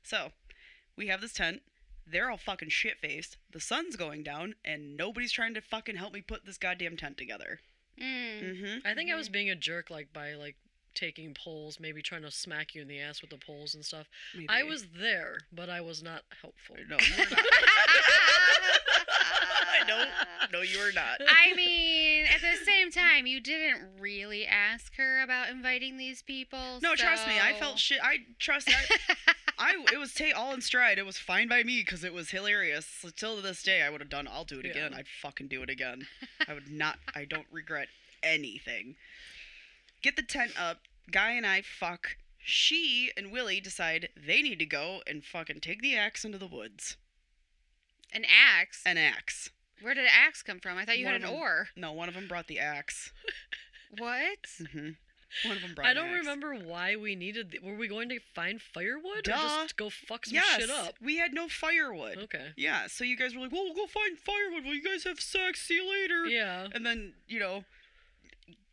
[0.02, 0.30] So,
[1.00, 1.62] we have this tent.
[2.06, 3.38] They're all fucking shit faced.
[3.52, 7.16] The sun's going down, and nobody's trying to fucking help me put this goddamn tent
[7.16, 7.60] together.
[7.98, 8.42] Mm.
[8.42, 8.86] Mm-hmm.
[8.86, 10.56] I think I was being a jerk, like by like
[10.94, 14.08] taking poles, maybe trying to smack you in the ass with the poles and stuff.
[14.50, 16.76] I was there, but I was not helpful.
[16.86, 17.44] No, you were not.
[19.80, 20.08] I don't.
[20.52, 21.20] No, you were not.
[21.28, 26.80] I mean, at the same time, you didn't really ask her about inviting these people.
[26.82, 27.34] No, trust me.
[27.42, 27.98] I felt shit.
[28.02, 28.68] I trust.
[28.68, 30.98] I, I it was ta- all in stride.
[30.98, 32.86] It was fine by me because it was hilarious.
[32.86, 34.26] So, till this day, I would have done.
[34.26, 34.70] I'll do it Yeah.
[34.72, 34.94] again.
[34.94, 36.06] I'd fucking do it again.
[36.48, 36.98] I would not.
[37.14, 37.88] I don't regret
[38.22, 38.96] anything.
[40.02, 40.78] Get the tent up.
[41.10, 42.16] Guy and I fuck.
[42.38, 46.46] She and Willie decide they need to go and fucking take the axe into the
[46.46, 46.96] woods.
[48.12, 48.82] An axe.
[48.86, 49.50] An axe.
[49.82, 50.78] Where did an axe come from?
[50.78, 51.38] I thought you One had an of 'em.
[51.40, 51.68] oar.
[51.76, 53.12] No, one of them brought the axe.
[53.98, 54.46] What?
[54.72, 54.90] hmm
[55.44, 55.86] One of them brought.
[55.88, 57.52] I don't remember why we needed.
[57.52, 60.94] The, were we going to find firewood or just go fuck some Yes, shit up?
[61.00, 62.18] we had no firewood.
[62.18, 62.48] Okay.
[62.56, 64.64] Yeah, so you guys were like, "Well, we'll go find firewood.
[64.64, 65.62] Well, you guys have sex.
[65.62, 66.68] See you later." Yeah.
[66.74, 67.64] And then you know,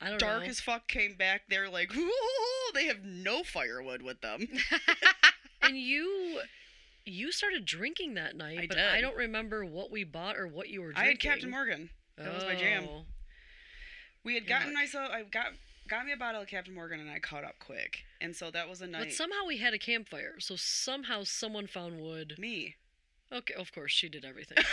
[0.01, 0.49] I don't dark know.
[0.49, 1.43] as fuck came back.
[1.49, 2.11] They're like, "Ooh,
[2.73, 4.47] they have no firewood with them."
[5.61, 6.41] and you,
[7.05, 8.87] you started drinking that night, I but did.
[8.87, 11.03] I don't remember what we bought or what you were drinking.
[11.03, 11.89] I had Captain Morgan.
[12.17, 12.87] That was my jam.
[12.89, 13.05] Oh.
[14.23, 14.95] We had gotten Yuck.
[14.95, 15.53] Uh, I I got
[15.87, 18.03] got me a bottle of Captain Morgan and I caught up quick.
[18.21, 19.05] And so that was a night.
[19.05, 22.35] But somehow we had a campfire, so somehow someone found wood.
[22.37, 22.75] me.
[23.31, 24.57] Okay, of course she did everything.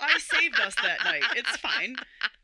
[0.00, 1.22] I saved us that night.
[1.36, 1.96] It's fine.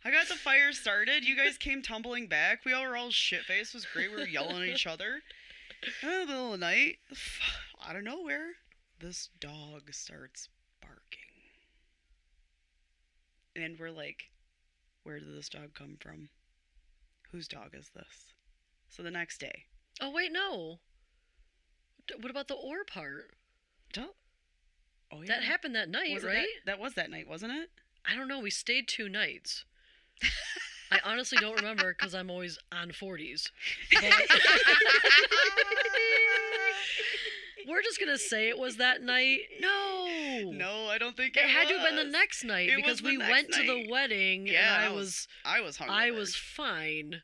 [0.05, 1.25] I got the fire started.
[1.25, 2.65] You guys came tumbling back.
[2.67, 3.75] We all were all shit faced.
[3.75, 4.11] It was great.
[4.11, 5.23] We were yelling at each other.
[6.03, 6.99] And in the middle of the night,
[7.89, 8.53] out of nowhere,
[9.01, 10.49] this dog starts
[10.83, 11.21] barking.
[13.57, 14.31] And we're like,
[15.05, 16.29] where did this dog come from?
[17.31, 18.33] Whose dog is this?
[18.89, 19.65] So the next day,
[20.01, 20.81] oh wait, no.
[22.21, 23.35] What about the oar part?
[23.93, 24.09] Duh.
[25.13, 26.47] Oh yeah, That happened that night, Was right?
[26.67, 27.71] That, that was that night, wasn't it?
[28.05, 28.41] I don't know.
[28.41, 29.65] We stayed two nights.
[30.91, 33.51] I honestly don't remember because I'm always on 40s.
[33.93, 34.05] But
[37.69, 39.41] we're just gonna say it was that night.
[39.61, 40.51] No.
[40.53, 43.03] No, I don't think it, It had to have been the next night It because
[43.03, 45.97] we went to the wedding Yeah, and I I was I was hungry.
[45.97, 47.23] I was fine.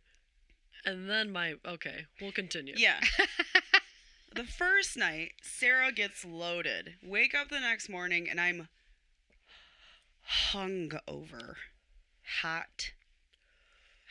[0.84, 2.74] And then my okay, we'll continue.
[2.76, 3.00] Yeah.
[4.34, 6.94] the first night, Sarah gets loaded.
[7.02, 8.68] Wake up the next morning and I'm
[10.22, 11.56] hung over.
[12.42, 12.92] Hot.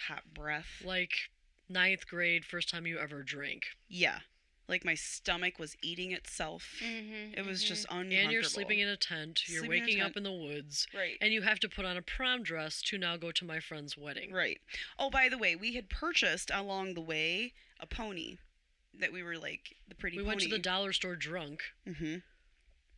[0.07, 0.83] Hot breath.
[0.83, 1.29] Like
[1.67, 3.63] ninth grade, first time you ever drank.
[3.87, 4.19] Yeah.
[4.69, 6.75] Like my stomach was eating itself.
[6.79, 7.67] Mhm, It was mhm.
[7.67, 8.21] just uncomfortable.
[8.21, 9.49] And you're sleeping in a tent.
[9.49, 10.11] You're Sleeping in waking tent.
[10.11, 10.87] up in the woods.
[10.93, 11.17] Right.
[11.19, 13.97] And you have to put on a prom dress to now go to my friend's
[13.97, 14.31] wedding.
[14.31, 14.61] Right.
[14.97, 18.37] Oh, by the way, we had purchased along the way a pony
[18.93, 20.27] that we were like the pretty We pony.
[20.27, 22.17] went to the dollar store drunk, Mm-hmm.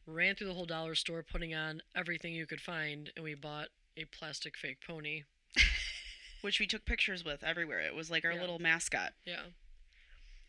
[0.05, 3.69] ran through the whole dollar store, putting on everything you could find, and we bought
[3.95, 5.23] a plastic fake pony.
[6.41, 7.79] which we took pictures with everywhere.
[7.79, 8.41] It was like our Yeah.
[8.41, 9.13] little mascot.
[9.25, 9.43] Yeah.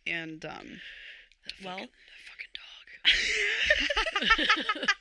[0.07, 0.81] And um
[1.65, 1.89] Well- that
[2.29, 2.63] fucking dog.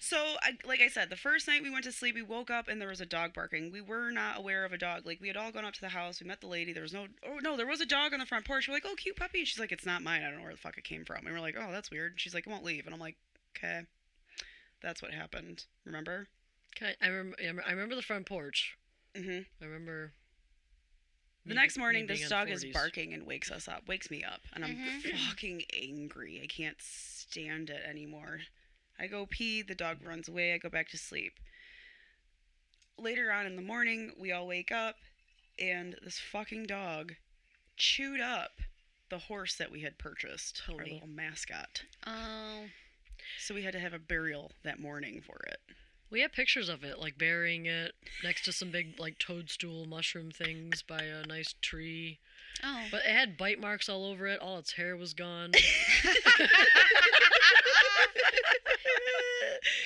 [0.00, 2.68] so I, like I said, the first night we went to sleep, we woke up
[2.68, 3.70] and there was a dog barking.
[3.70, 5.06] We were not aware of a dog.
[5.06, 6.72] Like we had all gone up to the house, we met the lady.
[6.72, 8.66] There was no oh no, there was a dog on the front porch.
[8.68, 10.22] We're like, "Oh, cute puppy." And she's like, "It's not mine.
[10.22, 12.14] I don't know where the fuck it came from." And we're like, "Oh, that's weird."
[12.16, 13.16] She's like, "It won't leave." And I'm like,
[13.56, 13.82] "Okay."
[14.82, 15.64] That's what happened.
[15.84, 16.28] Remember?
[16.76, 17.34] Okay, I rem-
[17.66, 18.76] I remember the front porch.
[19.14, 19.40] Mm-hmm.
[19.62, 20.12] I remember.
[21.46, 24.22] The next morning, this being on dog is barking and wakes us up, wakes me
[24.22, 25.28] up, and I'm Mhm.
[25.28, 26.40] fucking angry.
[26.42, 28.42] I can't stand it anymore.
[28.98, 31.40] I go pee, the dog runs away, I go back to sleep.
[32.98, 34.98] Later on in the morning, we all wake up,
[35.58, 37.16] and this fucking dog
[37.76, 38.60] chewed up
[39.08, 41.84] the horse that we had purchased, our little mascot.
[42.06, 42.70] Oh.
[43.38, 45.60] So we had to have a burial that morning for it.
[46.10, 47.92] We have pictures of it, like burying it
[48.24, 52.18] next to some big, like toadstool mushroom things by a nice tree.
[52.64, 52.82] Oh.
[52.90, 54.40] But it had bite marks all over it.
[54.40, 55.52] All its hair was gone.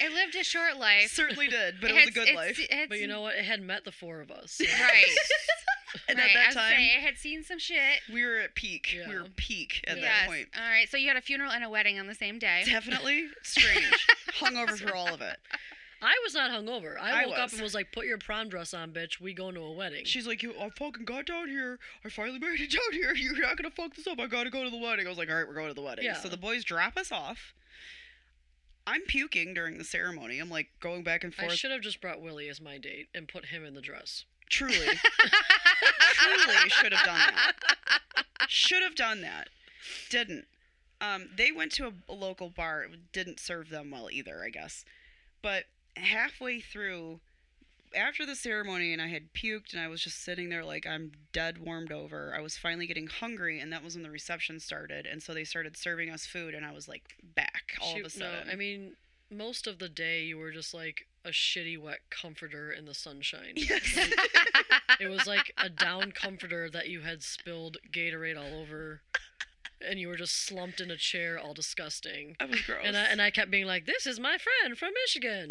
[0.00, 1.10] it lived a short life.
[1.10, 2.58] Certainly did, but it, It was a good it's- life.
[2.58, 3.36] it's- But you know what?
[3.36, 4.60] It had met the four of us.
[4.80, 5.04] Right.
[6.08, 6.30] And right.
[6.30, 8.00] at that was time, saying, it had seen some shit.
[8.12, 8.96] we were at peak.
[9.08, 10.04] We were peak at yes.
[10.04, 10.48] that point.
[10.56, 10.88] All right.
[10.88, 12.64] So you had a funeral and a wedding on the same day.
[12.66, 13.86] Definitely strange.
[14.40, 15.36] Hungover for all of it.
[16.04, 17.00] I was not hungover.
[17.00, 17.52] I I woke up was.
[17.54, 19.20] and was like, "Put your prom dress on, bitch.
[19.20, 21.78] We going to a wedding." She's like, "You, I fucking got down here.
[22.04, 23.14] I finally made it down here.
[23.16, 24.20] You're not gonna fuck this up.
[24.20, 25.82] I gotta go to the wedding." I was like, "All right, we're going to the
[25.82, 26.14] wedding." Yeah.
[26.14, 27.54] So the boys drop us off.
[28.86, 30.38] I'm puking during the ceremony.
[30.38, 31.52] I'm like going back and forth.
[31.52, 34.26] I should have just brought Willie as my date and put him in the dress.
[34.50, 34.74] Truly,
[36.12, 37.52] truly should have done that.
[38.46, 39.48] Should have done that.
[40.10, 40.44] Didn't.
[41.00, 42.82] Um, they went to a, a local bar.
[42.82, 44.84] It didn't serve them well either, I guess.
[45.42, 45.64] But
[45.96, 47.20] halfway through,
[47.94, 51.12] after the ceremony, and I had puked, and I was just sitting there like I'm
[51.32, 52.34] dead warmed over.
[52.36, 55.06] I was finally getting hungry, and that was when the reception started.
[55.06, 58.10] And so they started serving us food, and I was like back all of a
[58.10, 58.46] sudden.
[58.46, 58.96] No, I mean,
[59.30, 63.54] most of the day you were just like a shitty wet comforter in the sunshine.
[63.56, 64.10] Yes.
[65.00, 69.00] It was like a down comforter that you had spilled Gatorade all over.
[69.88, 72.36] And you were just slumped in a chair, all disgusting.
[72.40, 72.80] I was gross.
[72.84, 75.48] And I, and I kept being like, "This is my friend from Michigan,"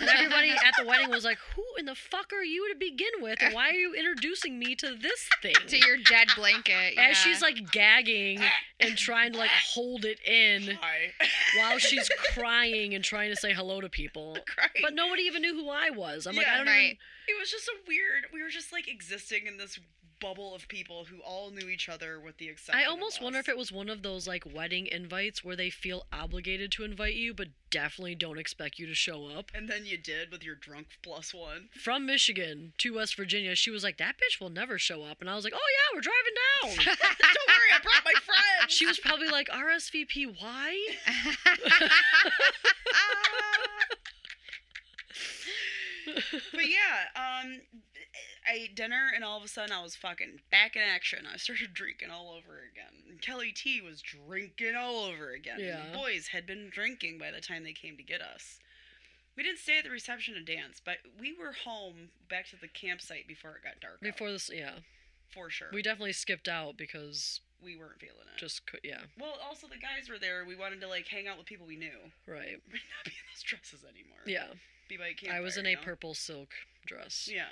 [0.00, 3.12] and everybody at the wedding was like, "Who in the fuck are you to begin
[3.20, 3.38] with?
[3.40, 6.92] And why are you introducing me to this thing?" to your dead blanket.
[6.92, 7.12] As yeah.
[7.12, 8.40] she's like gagging
[8.80, 11.12] and trying to like hold it in Hi.
[11.56, 14.36] while she's crying and trying to say hello to people.
[14.46, 14.70] Crying.
[14.82, 16.26] But nobody even knew who I was.
[16.26, 16.84] I'm like, I don't right.
[16.84, 16.96] even.
[17.28, 18.26] It was just a weird.
[18.32, 19.78] We were just like existing in this
[20.22, 22.80] bubble of people who all knew each other with the exception.
[22.80, 26.06] I almost wonder if it was one of those like wedding invites where they feel
[26.12, 29.50] obligated to invite you, but definitely don't expect you to show up.
[29.52, 31.70] And then you did with your drunk plus one.
[31.82, 35.28] From Michigan to West Virginia, she was like, "That bitch will never show up," and
[35.28, 38.70] I was like, "Oh yeah, we're driving down." Don't worry, I brought my friend.
[38.70, 40.78] she was probably like, "RSVP, why?"
[46.52, 47.60] but yeah, um,
[48.46, 51.26] I ate dinner and all of a sudden I was fucking back in action.
[51.32, 53.02] I started drinking all over again.
[53.08, 55.56] And Kelly T was drinking all over again.
[55.58, 55.86] And Yeah.
[55.90, 58.58] the boys had been drinking by the time they came to get us.
[59.36, 62.68] We didn't stay at the reception and dance, but we were home back to the
[62.68, 63.94] campsite before it got dark.
[63.94, 64.80] out, Before this, yeah,
[65.32, 65.68] for sure.
[65.72, 68.38] we definitely skipped out because we weren't feeling it.
[68.38, 70.44] just cou- yeah, well, also the guys were there.
[70.44, 72.12] We wanted to like hang out with people we knew.
[72.26, 74.20] right, We'd not be in those dresses anymore.
[74.26, 74.48] yeah.
[74.90, 75.82] Be by a I was in a you know?
[75.82, 76.50] purple silk
[76.84, 77.26] dress.
[77.32, 77.46] Yeah.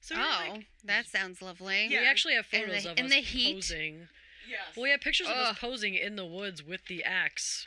[0.00, 1.88] So oh, like, that sounds lovely.
[1.90, 2.00] Yeah.
[2.00, 3.54] We actually have photos the- of in us the heat?
[3.54, 4.08] posing.
[4.48, 4.60] yes.
[4.76, 7.66] Well, we have pictures of us posing in the woods with the axe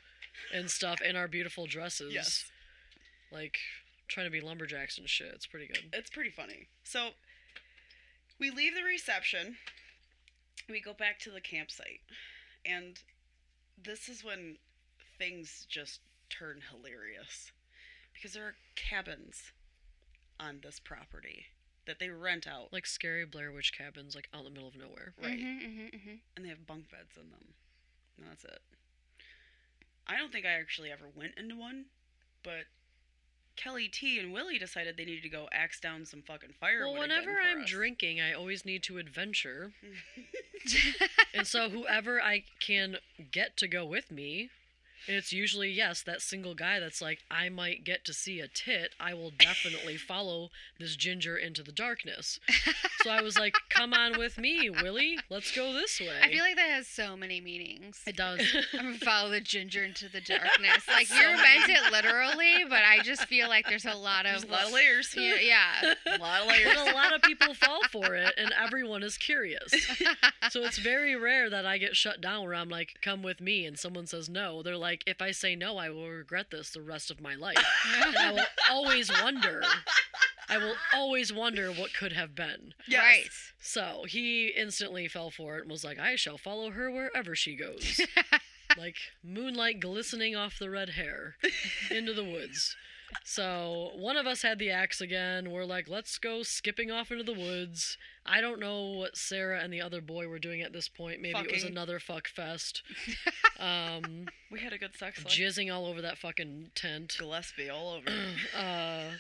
[0.54, 2.14] and stuff in our beautiful dresses.
[2.14, 2.46] Yes.
[3.32, 3.58] Like
[4.08, 5.32] trying to be lumberjacks and shit.
[5.34, 5.90] It's pretty good.
[5.94, 6.68] It's pretty funny.
[6.84, 7.12] So
[8.40, 9.58] we leave the reception.
[10.70, 12.02] We go back to the campsite.
[12.66, 13.00] And
[13.82, 14.58] this is when
[15.18, 17.52] things just turn hilarious.
[18.14, 19.52] Because there are cabins
[20.40, 21.46] on this property
[21.92, 22.72] that they rent out.
[22.72, 25.14] Like scary Blair Witch cabins, like out in the middle of nowhere.
[25.22, 25.38] Right.
[25.38, 27.54] hmm hmm hmm And they have bunk beds in them.
[28.18, 28.62] And that's it.
[30.08, 31.86] I don't think I actually ever went into one,
[32.44, 32.64] but
[33.58, 36.94] Kelly T and Willie decided they needed to go axe down some fucking firewood.
[36.94, 37.70] Well, whenever I'm us.
[37.70, 39.74] drinking, I always need to adventure.
[41.34, 42.98] and so whoever I can
[43.32, 44.50] get to go with me,
[45.08, 48.94] it's usually yes, that single guy that's like, I might get to see a tit.
[49.00, 52.40] I will definitely follow this ginger into the darkness.
[53.04, 55.18] So I was like, come on with me, Willie.
[55.30, 56.10] Let's go this way.
[56.22, 58.00] I feel like that has so many meanings.
[58.06, 58.42] it does.
[58.74, 60.88] I'm gonna follow the ginger into the darkness.
[60.88, 61.42] Like So you many.
[61.42, 64.66] meant it literally, but I just feel like there's a lot There's of a lot
[64.68, 65.14] of layers.
[65.18, 65.94] yeah, yeah.
[66.06, 66.76] a lot of layers.
[66.76, 69.72] But a lot of people fall for it, and everyone is curious.
[70.50, 73.66] So it's very rare that I get shut down where I'm like, come with me,
[73.66, 74.62] and someone says no.
[74.62, 77.58] They're like, if I say no, I will regret this the rest of my life.
[78.06, 79.64] And I will always wonder.
[80.52, 82.74] I will always wonder what could have been.
[82.88, 83.02] Yes.
[83.02, 83.30] Right.
[83.62, 87.56] So he instantly fell for it and was like, I shall follow her wherever she
[87.56, 88.02] goes.
[88.78, 91.36] like moonlight glistening off the red hair
[91.92, 92.76] into the woods.
[93.26, 95.52] So one of us had the axe again.
[95.52, 97.98] We're like, let's go skipping off into the woods.
[98.26, 101.22] I don't know what Sarah and the other boy were doing at this point.
[101.22, 102.84] Maybe it was another fuck fest.
[103.60, 105.32] Um, We had a good sex life.
[105.32, 107.16] jizzing all over that fucking tent.
[107.20, 108.08] Gillespie all over.
[108.58, 109.12] Uh,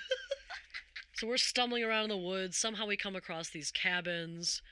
[1.21, 2.57] so we're stumbling around in the woods.
[2.57, 4.63] Somehow we come across these cabins.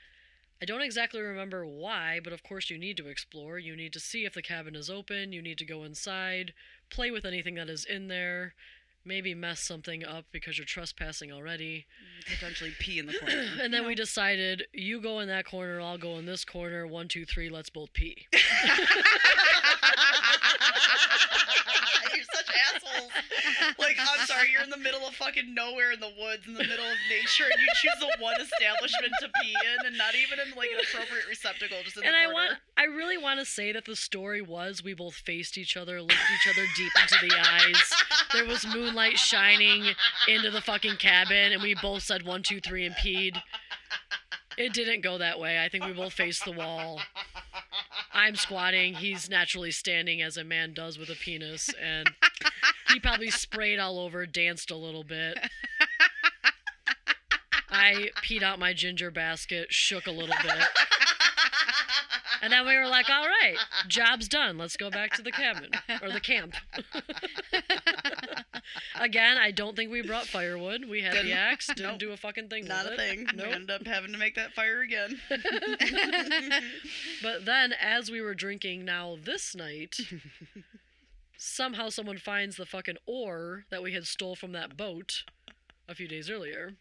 [0.60, 3.60] I don't exactly remember why, but of course you need to explore.
[3.60, 5.32] You need to see if the cabin is open.
[5.32, 6.52] You need to go inside,
[6.90, 8.54] play with anything that is in there,
[9.04, 11.86] maybe mess something up because you're trespassing already.
[12.26, 13.46] Potentially pee in the corner.
[13.62, 16.84] And then we decided you go in that corner, I'll go in this corner.
[16.84, 18.26] One, two, three, let's both pee.
[22.74, 23.10] assholes.
[23.78, 26.64] Like, I'm sorry, you're in the middle of fucking nowhere in the woods, in the
[26.64, 30.38] middle of nature, and you choose the one establishment to pee in, and not even
[30.38, 32.34] in like an appropriate receptacle, just in and the I corner.
[32.34, 36.00] want I really want to say that the story was we both faced each other,
[36.00, 37.92] looked each other deep into the eyes.
[38.32, 39.84] There was moonlight shining
[40.28, 43.40] into the fucking cabin, and we both said one, two, three, and peed.
[44.56, 45.62] It didn't go that way.
[45.62, 47.00] I think we both faced the wall.
[48.12, 48.94] I'm squatting.
[48.94, 52.10] He's naturally standing as a man does with a penis, and
[52.92, 55.38] he probably sprayed all over, danced a little bit.
[57.70, 60.58] I peed out my ginger basket, shook a little bit.
[62.42, 64.58] And then we were like, all right, job's done.
[64.58, 65.70] Let's go back to the cabin
[66.02, 66.54] or the camp.
[68.94, 70.84] Again, I don't think we brought firewood.
[70.88, 71.98] We had the axe, didn't nope.
[71.98, 72.98] do a fucking thing Not with a it.
[73.08, 73.18] thing.
[73.32, 73.54] We Nope.
[73.54, 75.20] ended up having to make that fire again.
[77.22, 79.98] But then, as we were drinking now this night,
[81.36, 85.24] somehow someone finds the fucking oar that we had stole from that boat
[85.88, 86.74] a few days earlier.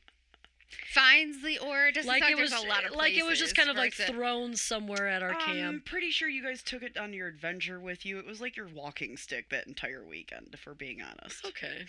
[0.93, 1.87] Finds the oar?
[1.87, 3.99] It doesn't like it was a lot of like it was just kind of like
[3.99, 5.67] it thrown somewhere at our camp.
[5.67, 8.19] I'm pretty sure you guys took it on your adventure with you.
[8.19, 11.45] It was like your walking stick that entire weekend, if we're being honest.
[11.45, 11.85] Okay.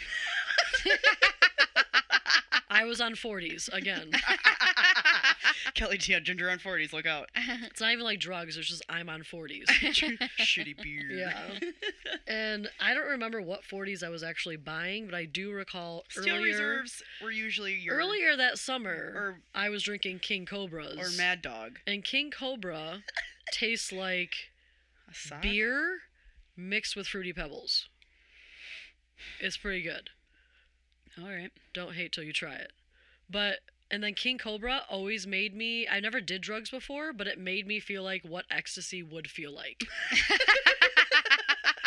[2.70, 4.12] I was on 40s again.
[5.80, 7.30] Kelly T on Ginger on 40s, look out.
[7.70, 9.64] It's not even like drugs, it's just I'm on 40s.
[10.38, 11.10] Shitty beer.
[11.10, 11.58] Yeah.
[12.26, 16.36] And I don't remember what 40s I was actually buying, but I do recall Steel
[16.36, 20.98] earlier reserves were usually your earlier that summer or I was drinking King Cobras.
[20.98, 21.78] or Mad Dog.
[21.86, 23.02] And King Cobra
[23.52, 24.34] tastes like
[25.08, 26.00] A beer
[26.56, 27.88] mixed with fruity pebbles.
[29.40, 30.10] It's pretty good.
[31.18, 31.50] All right.
[31.72, 32.72] Don't hate till you try it.
[33.30, 33.60] But
[33.90, 37.66] and then King Cobra always made me I never did drugs before, but it made
[37.66, 39.84] me feel like what ecstasy would feel like.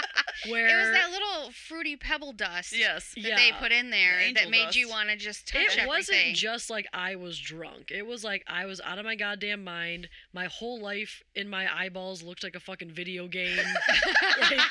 [0.50, 3.14] Where It was that little fruity pebble dust Yes.
[3.16, 3.36] that yeah.
[3.36, 5.86] they put in there The that made you want to just touch it everything.
[5.86, 7.92] It wasn't just like I was drunk.
[7.92, 10.10] It was like I was out of my goddamn mind.
[10.34, 13.58] My whole life in my eyeballs looked like a fucking video game.
[14.42, 14.60] like,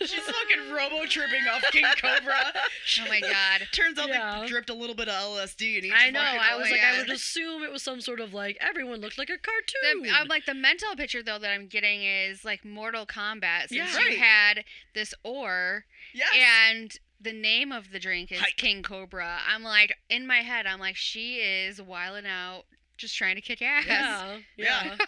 [0.00, 2.34] She's fucking robo tripping off King Cobra.
[2.52, 3.68] oh my god.
[3.70, 4.40] Turns out Yeah.
[4.40, 6.20] they dripped a little bit of LSD in each I know.
[6.20, 9.30] I was like, I would assume it was some sort of like everyone looked like
[9.30, 10.12] a The, cartoon.
[10.12, 13.98] I'm like the mental picture though that I'm getting is like Mortal Kombat since Yeah.
[14.08, 16.30] you had this oar Yes.
[16.36, 18.56] and the name of the drink is Hike.
[18.56, 19.38] King Cobra.
[19.48, 22.64] I'm like in my head I'm like she is wilding out
[22.98, 23.84] just trying to kick ass.
[23.86, 24.84] yeah, yeah.
[24.84, 24.96] Yeah.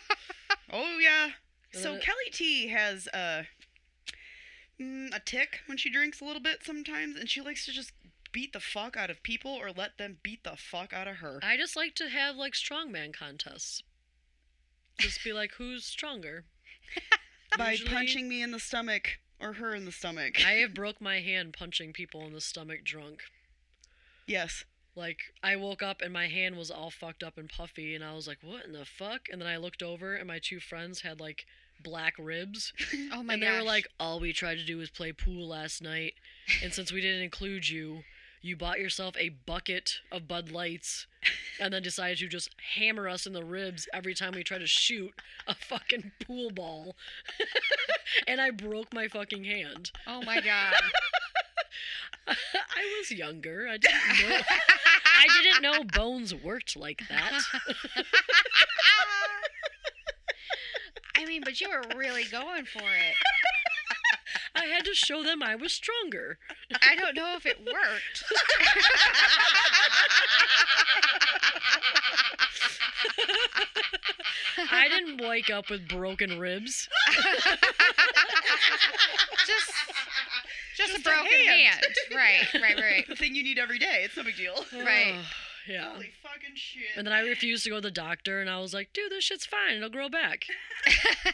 [0.73, 1.31] Oh yeah.
[1.73, 3.47] So then Kelly T has a
[4.81, 7.93] mm, a tick when she drinks a little bit sometimes, and she likes to just
[8.33, 11.41] beat the fuck out of people or let them beat the fuck out of her.
[11.43, 13.83] I just like to have like strongman contests.
[14.99, 16.45] Just be like, who's stronger?
[17.59, 20.37] By usually- punching me in the stomach or her in the stomach.
[20.45, 23.23] I have broke my hand punching people in the stomach drunk.
[24.27, 24.65] yes.
[24.97, 28.15] Like I woke up and my hand was all fucked up and puffy, and I
[28.15, 31.01] was like, "What in the fuck?" And then I looked over, and my two friends
[31.01, 31.47] had like
[31.83, 32.73] black ribs,
[33.13, 33.33] Oh my god.
[33.33, 36.15] and they were like, "All we tried to do was play pool last night,
[36.63, 38.05] and since we didn't include you,
[38.45, 41.07] you bought yourself a bucket of Bud Lights,
[41.59, 44.67] and then decided to just hammer us in the ribs every time we try to
[44.67, 45.15] shoot
[45.49, 46.95] a fucking pool ball."
[48.29, 49.91] and I broke my fucking hand.
[50.07, 50.75] Oh my god.
[52.29, 53.67] I was younger.
[53.67, 54.41] I didn't know.
[55.07, 57.43] I didn't know bones worked like that.
[61.17, 63.15] I mean, but you were really going for it.
[64.65, 66.39] I had to show them I was stronger.
[66.81, 68.25] I don't know if it worked.
[74.71, 76.89] I didn't wake up with broken ribs.
[79.47, 79.73] just
[80.77, 81.61] just, Just a a broken hand.
[81.61, 81.85] hand.
[82.15, 83.05] Right, right, right.
[83.09, 84.03] The thing you need every day.
[84.05, 84.65] It's no big deal.
[84.85, 85.17] Right.
[85.67, 85.93] Yeah.
[85.93, 86.83] Holy fucking shit.
[86.95, 89.25] And then I refused to go to the doctor, and I was like, dude, this
[89.25, 89.77] shit's fine.
[89.77, 90.45] It'll grow back.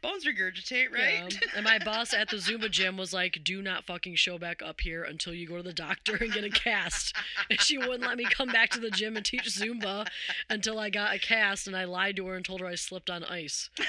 [0.00, 1.32] Bones regurgitate, right?
[1.32, 1.48] Yeah.
[1.56, 4.80] And my boss at the Zumba gym was like, do not fucking show back up
[4.80, 7.14] here until you go to the doctor and get a cast.
[7.50, 10.06] And she wouldn't let me come back to the gym and teach Zumba
[10.48, 13.10] until I got a cast, and I lied to her and told her I slipped
[13.10, 13.70] on ice.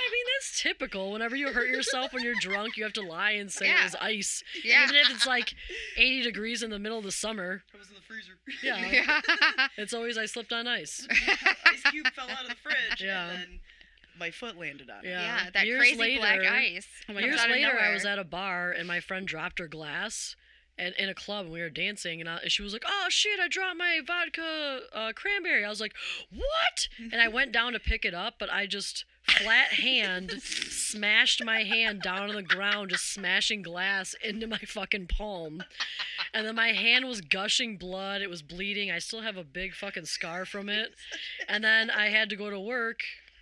[0.00, 1.12] I mean, that's typical.
[1.12, 3.80] Whenever you hurt yourself when you're drunk, you have to lie and say Yeah.
[3.80, 4.42] it was ice.
[4.64, 4.84] Yeah.
[4.84, 5.54] Even if it's like
[5.96, 8.32] 80 degrees in the middle of the summer, I was in the freezer.
[8.62, 9.20] yeah,
[9.58, 9.68] Yeah.
[9.78, 11.06] it's always I slipped on ice.
[11.66, 13.02] Ice cube fell out of the fridge.
[13.02, 13.30] Yeah.
[13.30, 13.60] And then
[14.18, 15.08] my foot landed on it.
[15.08, 15.22] Yeah.
[15.44, 16.86] yeah, that Years crazy black ice.
[17.08, 20.36] Oh my Years later, I was at a bar and my friend dropped her glass.
[20.78, 23.06] And in a club, and we were dancing, and, I, and she was like, "Oh
[23.10, 25.92] shit, I dropped my vodka uh, cranberry." I was like,
[26.32, 29.04] "What?" And I went down to pick it up, but I just
[29.38, 35.06] flat hand smashed my hand down on the ground, just smashing glass into my fucking
[35.06, 35.62] palm.
[36.34, 38.22] And then my hand was gushing blood.
[38.22, 38.90] It was bleeding.
[38.90, 40.90] I still have a big fucking scar from it.
[41.48, 43.00] And then I had to go to work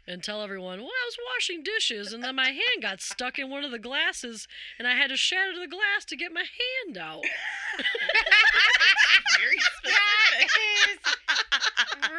[0.08, 3.50] and tell everyone, well, I was washing dishes, and then my hand got stuck in
[3.50, 4.48] one of the glasses,
[4.78, 6.44] and I had to shatter the glass to get my
[6.84, 7.22] hand out.
[9.38, 10.50] Very specific.
[10.90, 10.98] is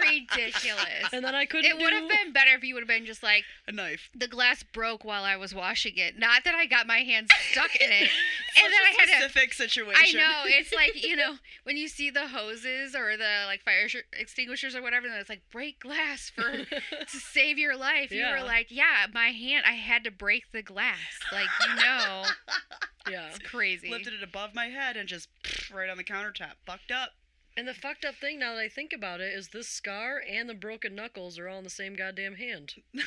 [0.05, 1.11] ridiculous.
[1.13, 3.05] And then I couldn't It would have do- been better if you would have been
[3.05, 4.09] just like, A knife.
[4.15, 6.17] the glass broke while I was washing it.
[6.17, 8.01] Not that I got my hand stuck in it.
[8.01, 8.09] and
[8.55, 9.11] Such then a I had to.
[9.29, 10.19] specific I situation.
[10.19, 14.75] know it's like you know when you see the hoses or the like fire extinguishers
[14.75, 18.11] or whatever, and it's like break glass for to save your life.
[18.11, 20.97] You were like, yeah, my hand, I had to break the glass.
[21.32, 22.23] Like you know,
[23.09, 23.27] yeah.
[23.30, 23.89] it's crazy.
[23.89, 25.30] Lifted it above my head and just
[25.73, 26.53] right on the countertop.
[26.65, 27.11] Fucked up.
[27.57, 30.47] And the fucked up thing now that I think about it is this scar and
[30.47, 32.75] the broken knuckles are all in the same goddamn hand.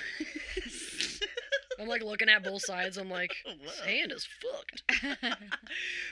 [1.80, 2.98] I'm like looking at both sides.
[2.98, 4.82] I'm like, this hand is fucked.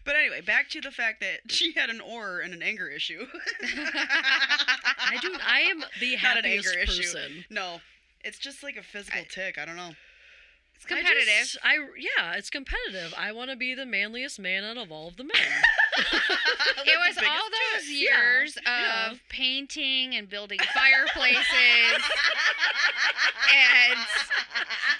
[0.05, 3.27] But anyway, back to the fact that she had an oar and an anger issue.
[3.63, 5.37] I do.
[5.47, 7.43] I am the Not an happiest anger issue.
[7.51, 7.81] No,
[8.25, 9.59] it's just like a physical I- tick.
[9.59, 9.93] I don't know.
[10.75, 11.29] It's competitive.
[11.29, 13.13] I, just, I yeah, it's competitive.
[13.19, 15.33] I want to be the manliest man out of all of the men.
[15.99, 19.11] it was all those years yeah.
[19.11, 21.45] of painting and building fireplaces
[23.55, 23.99] and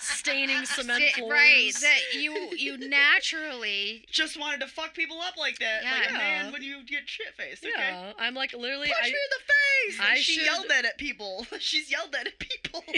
[0.01, 1.33] Staining cement sti- floors.
[1.33, 6.13] right that you you naturally just wanted to fuck people up like that, like a
[6.13, 6.19] Yeah.
[6.19, 7.65] man when you get shit faced.
[7.65, 7.73] Okay.
[7.77, 8.89] Yeah, I'm like literally.
[8.89, 10.01] Punch I, me in the face.
[10.11, 11.47] I she should- yelled that at people.
[11.59, 12.85] She's yelled that at people.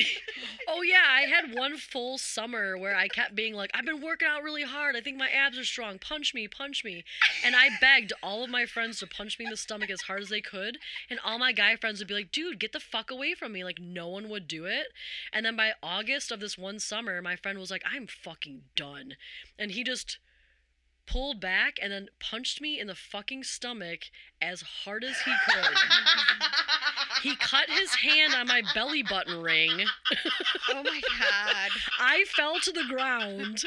[0.68, 4.28] Oh yeah, I had one full summer where I kept being like, I've been working
[4.30, 4.96] out really hard.
[4.96, 5.98] I think my abs are strong.
[5.98, 7.04] Punch me, punch me.
[7.44, 10.22] And I begged all of my friends to punch me in the stomach as hard
[10.22, 10.78] as they could.
[11.10, 13.64] And all my guy friends would be like, dude, get the fuck away from me.
[13.64, 14.86] Like no one would do it.
[15.32, 19.16] And then by August of this one summer, my friend was like, I'm fucking done.
[19.58, 20.18] And he just
[21.06, 24.02] pulled back and then punched me in the fucking stomach
[24.40, 25.76] as hard as he could.
[27.22, 29.70] He cut his hand on my belly button ring.
[30.70, 31.70] oh my god
[32.00, 33.54] I fell to the ground.
[33.58, 33.66] this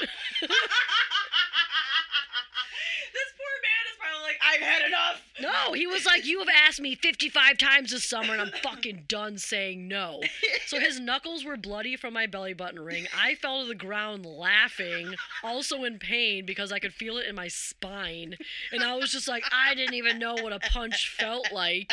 [3.38, 5.22] poor man is probably like, I've had enough.
[5.46, 9.06] No, he was like, You have asked me 55 times this summer, and I'm fucking
[9.08, 10.22] done saying no.
[10.66, 13.06] So his knuckles were bloody from my belly button ring.
[13.16, 17.36] I fell to the ground laughing, also in pain because I could feel it in
[17.36, 18.36] my spine.
[18.72, 21.91] And I was just like, I didn't even know what a punch felt like.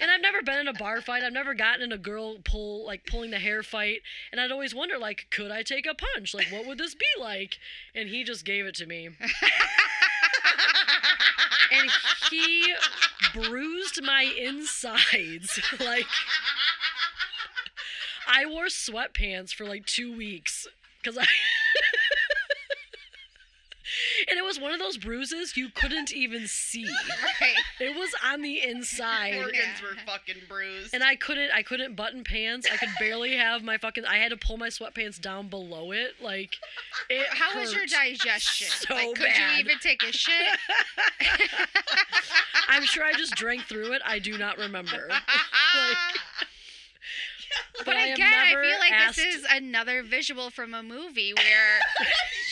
[0.00, 1.22] And I've never been in a bar fight.
[1.22, 4.02] I've never gotten in a girl pull, like pulling the hair fight.
[4.30, 6.34] And I'd always wonder, like, could I take a punch?
[6.34, 7.58] Like, what would this be like?
[7.94, 9.08] And he just gave it to me.
[11.72, 11.90] and
[12.30, 12.74] he
[13.32, 15.60] bruised my insides.
[15.80, 16.06] like
[18.26, 20.66] I wore sweatpants for like two weeks
[21.02, 21.26] because I.
[24.28, 26.84] and it was one of those bruises you couldn't even see.
[27.40, 29.36] right It was on the inside.
[29.36, 30.94] Organs were fucking bruised.
[30.94, 32.68] And I couldn't I couldn't button pants.
[32.72, 36.14] I could barely have my fucking I had to pull my sweatpants down below it.
[36.22, 36.56] Like
[37.10, 39.54] it how was your digestion so like could bad.
[39.56, 40.58] you even take a shit
[42.68, 44.02] I'm sure I just drank through it.
[44.04, 45.08] I do not remember.
[47.84, 51.80] But I again i feel like asked- this is another visual from a movie where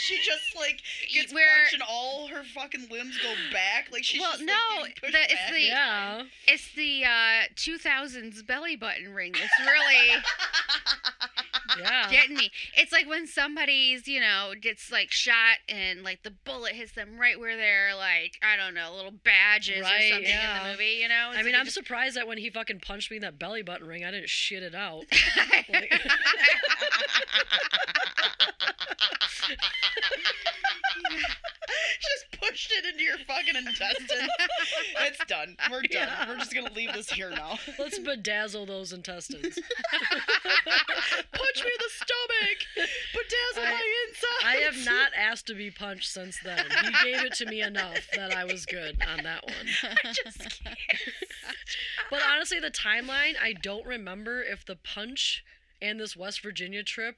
[0.06, 0.80] she just like
[1.12, 3.88] gets Where- punched and all her fucking limbs go back.
[3.92, 5.52] Like she's Well, just, like, no, getting pushed the- it's back.
[5.52, 6.22] the- Yeah.
[6.48, 10.22] it's the uh 2000s belly button ring that's really
[11.78, 12.10] Yeah.
[12.10, 12.50] getting me.
[12.76, 17.18] It's like when somebody's, you know, gets like shot and like the bullet hits them
[17.18, 20.98] right where they're like I don't know, little badges or Right, something in the movie.
[21.00, 21.30] You know.
[21.30, 23.38] It's I mean, like I'm it surprised that when he fucking punched me in that
[23.38, 25.04] belly button ring, I didn't shit it out.
[25.72, 25.92] Like-
[32.00, 34.10] just pushed it into your fucking intestines.
[35.00, 35.56] it's done.
[35.70, 35.90] We're done.
[36.08, 36.28] Yeah.
[36.28, 37.58] We're just gonna leave this here now.
[37.78, 39.58] Let's bedazzle those intestines.
[41.32, 42.88] Punch me in the stomach.
[43.14, 44.44] Bedazzle I- my insides.
[44.44, 46.64] I have not asked to be punched since then.
[46.84, 49.94] He gave it to me enough that I was good on that one.
[50.04, 50.78] I just can't.
[52.10, 55.44] But honestly, the timeline, I don't remember if the punch
[55.80, 57.16] and this West Virginia trip.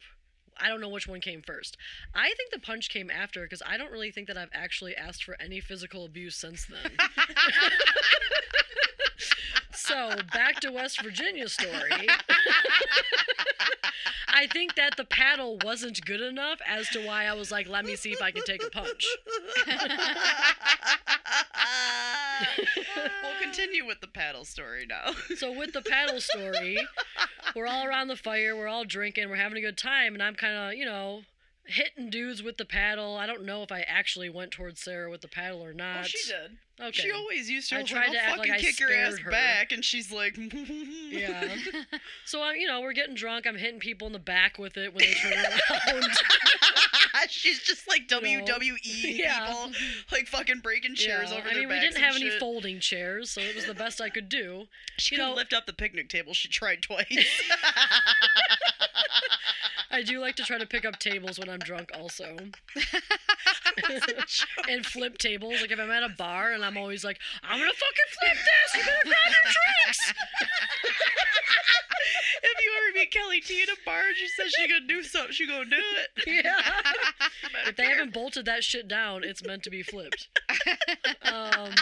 [0.61, 1.77] I don't know which one came first.
[2.15, 5.25] I think the punch came after because I don't really think that I've actually asked
[5.25, 6.93] for any physical abuse since then.
[9.73, 11.91] so back to West Virginia story.
[14.37, 17.85] I think that the paddle wasn't good enough as to why I was like, let
[17.85, 19.07] me see if I can take a punch.
[23.23, 25.13] we'll continue with the paddle story now.
[25.37, 26.79] So with the paddle story,
[27.55, 30.35] we're all around the fire, we're all drinking, we're having a good time, and I'm
[30.45, 31.23] kind of, you know,
[31.67, 33.17] hitting dudes with the paddle.
[33.17, 36.01] I don't know if I actually went towards Sarah with the paddle or not.
[36.01, 36.59] Oh, she did.
[36.81, 37.03] Okay.
[37.03, 37.79] She always used to.
[37.79, 39.31] I tried like, to act like I kick your ass her.
[39.31, 40.37] back, and she's like,
[41.11, 41.57] Yeah.
[42.27, 43.47] So I'm, you know, we're getting drunk.
[43.47, 46.05] I'm hitting people in the back with it when they turn around.
[47.29, 49.47] she's just like WWE yeah.
[49.47, 49.71] people,
[50.11, 53.31] like fucking breaking chairs Yeah, over I their mean, we didn't have any folding chairs,
[53.31, 54.67] so it was the best I could do.
[54.99, 56.35] She you couldn't know- lift up the picnic table.
[56.35, 57.41] She tried twice.
[59.91, 62.37] I do like to try to pick up tables when I'm drunk, also.
[64.69, 65.61] and flip tables.
[65.61, 68.75] Like if I'm at a bar and I'm always like, I'm gonna fucking flip this.
[68.75, 70.13] You better grab your drinks.
[72.43, 75.33] if you ever meet Kelly T in a bar, she says she gonna do something.
[75.33, 76.25] She gonna do it.
[76.45, 76.55] Yeah.
[77.67, 80.29] If they haven't bolted that shit down, it's meant to be flipped.
[81.23, 81.73] Um,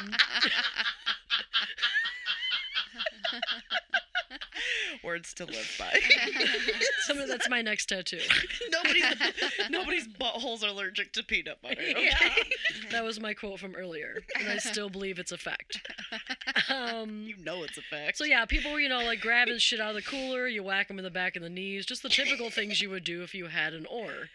[5.04, 5.98] Words to live by.
[7.06, 8.18] Some- that's my next tattoo.
[8.70, 9.04] nobody's
[9.70, 11.80] nobody's buttholes are allergic to peanut butter.
[11.80, 12.10] Okay?
[12.10, 12.28] Yeah.
[12.90, 15.80] That was my quote from earlier, and I still believe it's a fact.
[16.68, 18.18] Um, You know it's a fact.
[18.18, 20.88] so yeah, people were you know like grabbing shit out of the cooler, you whack
[20.88, 23.34] them in the back of the knees, just the typical things you would do if
[23.34, 24.28] you had an oar.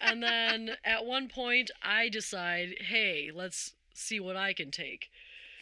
[0.00, 5.10] And then at one point, I decide, hey, let's see what I can take.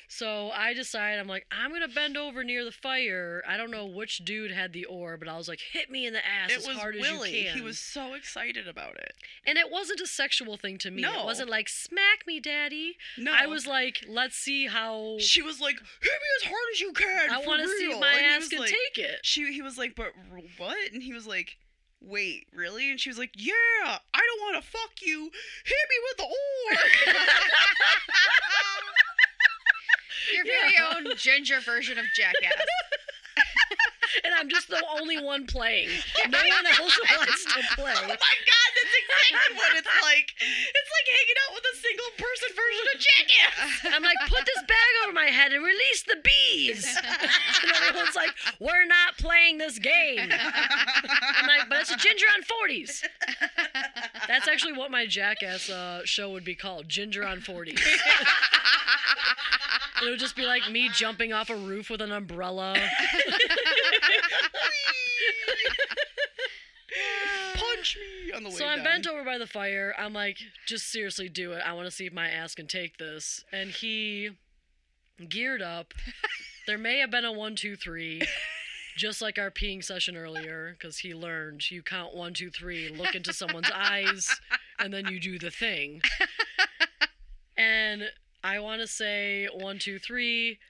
[0.09, 3.43] So I decide, I'm like, I'm gonna bend over near the fire.
[3.47, 6.13] I don't know which dude had the oar, but I was like, hit me in
[6.13, 7.29] the ass it as was hard Willie.
[7.29, 7.55] as you can.
[7.57, 9.15] He was so excited about it.
[9.45, 11.03] and it wasn't a sexual thing to me.
[11.03, 11.23] No.
[11.23, 12.97] It wasn't like, smack me, daddy.
[13.19, 16.81] No, I was like, let's see how She was like, "Hit me as hard as
[16.81, 19.21] you can." I want to see my and ass can like, take it.
[19.23, 20.13] She, he was like, "But
[20.57, 21.57] what?" And he was like,
[22.01, 23.53] "Wait, really?" And she was like, "Yeah,
[23.85, 25.31] I don't want to fuck you.
[25.65, 27.15] Hit me with the oar."
[30.35, 32.67] Your very own ginger version of Jackass.
[34.25, 35.89] and I'm just the only one playing.
[36.29, 37.95] No one else wants to play.
[37.95, 40.29] oh my god, that's exactly what it's like.
[40.41, 43.95] It's like hanging out with a single person version of Jackass.
[43.97, 46.87] I'm like, put this bag over my head and release the bees.
[47.67, 50.19] And everyone's like, we're not playing this game.
[50.21, 53.03] I'm like, but it's a ginger on 40s.
[54.29, 57.81] That's actually what my Jackass uh, show would be called, Ginger on 40s.
[60.07, 62.77] It would just be like me jumping off a roof with an umbrella.
[67.55, 68.85] Punch me on the way So I'm down.
[68.85, 69.95] bent over by the fire.
[69.99, 71.63] I'm like, just seriously do it.
[71.65, 73.45] I want to see if my ass can take this.
[73.53, 74.31] And he
[75.29, 75.93] geared up.
[76.67, 78.23] There may have been a one, two, three,
[78.97, 83.15] just like our peeing session earlier, because he learned you count one, two, three, look
[83.15, 84.29] into someone's eyes,
[84.79, 86.03] and then you do the thing.
[87.57, 88.03] And
[88.47, 90.61] I want to say one, two, three,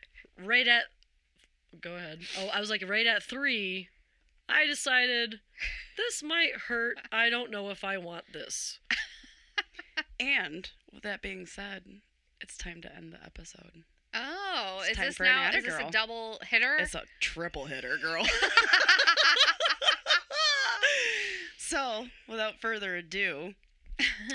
[0.42, 0.84] right at.
[1.78, 2.20] Go ahead.
[2.38, 3.88] Oh, I was like, right at three,
[4.48, 5.40] I decided
[5.98, 6.96] this might hurt.
[7.12, 8.80] I don't know if I want this.
[10.18, 11.84] And with that being said,
[12.40, 13.84] it's time to end the episode.
[14.14, 15.50] Oh, It's is this now?
[15.50, 16.76] Is this a double hitter?
[16.76, 18.24] It's a triple hitter, girl.
[21.58, 23.54] so, without further ado,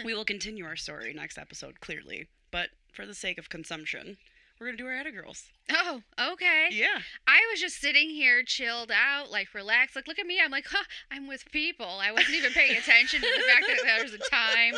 [0.05, 2.27] we will continue our story next episode, clearly.
[2.51, 4.17] But for the sake of consumption,
[4.59, 5.45] we're going to do our Atta Girls.
[5.71, 6.01] oh,
[6.33, 6.67] okay.
[6.71, 6.99] Yeah.
[7.27, 9.95] I was just sitting here, chilled out, like relaxed.
[9.95, 10.39] Like, look at me.
[10.43, 11.87] I'm like, huh, I'm with people.
[11.87, 14.75] I wasn't even paying attention to the fact that there was a time.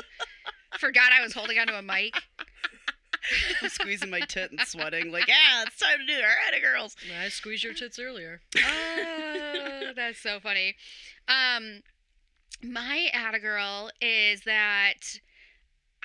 [0.80, 2.16] Forgot I was holding onto a mic.
[3.62, 6.96] I'm squeezing my tit and sweating, like, yeah, it's time to do our Atta Girls.
[7.22, 8.42] I squeezed your tits earlier.
[9.86, 10.76] Oh, that's so funny.
[11.28, 11.82] Um,
[12.64, 15.20] my Atta girl is that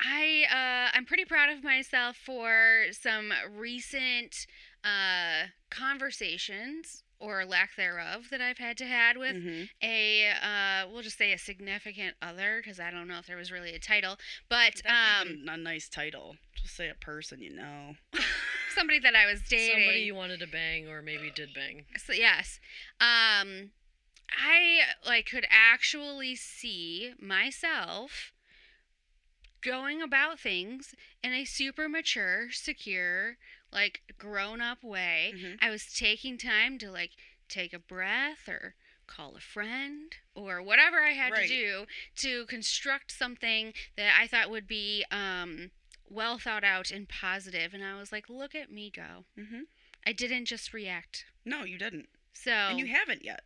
[0.04, 0.44] I
[0.92, 4.46] uh, I'm pretty proud of myself for some recent
[4.84, 9.68] uh, conversations or lack thereof that I've had to had with Mhm.
[9.82, 13.50] a uh, we'll just say a significant other because I don't know if there was
[13.50, 14.18] really a title,
[14.48, 16.36] but That's um, a nice title.
[16.54, 17.96] Just say a person you know.
[18.74, 19.74] somebody that I was dating.
[19.82, 21.86] Somebody you wanted to bang or maybe did bang.
[21.96, 22.60] So yes,
[23.00, 23.72] um,
[24.30, 28.30] I like could actually see myself
[29.62, 33.36] going about things in a super mature, secure,
[33.72, 35.32] like grown up way.
[35.36, 35.58] Mhm.
[35.60, 37.12] I was taking time to like
[37.48, 38.74] take a breath or
[39.06, 41.48] call a friend or whatever I had Right.
[41.48, 41.86] to do
[42.16, 45.70] to construct something that I thought would be um,
[46.08, 47.72] well thought out and positive.
[47.74, 49.24] And I was like, look at me go.
[49.34, 49.62] hmm
[50.06, 51.24] I didn't just react.
[51.44, 52.08] No, you didn't.
[52.34, 53.44] So And you haven't yet.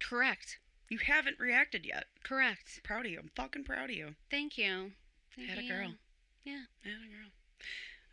[0.00, 0.58] correct,
[0.88, 2.06] You haven't reacted yet.
[2.24, 2.80] correct.
[2.82, 3.18] Proud of you.
[3.20, 4.14] I'm fucking proud of you.
[4.30, 4.92] Thank you.
[5.38, 5.68] Atta you.
[5.68, 5.94] girl.
[6.44, 6.64] Yeah.
[6.84, 7.30] Atta girl.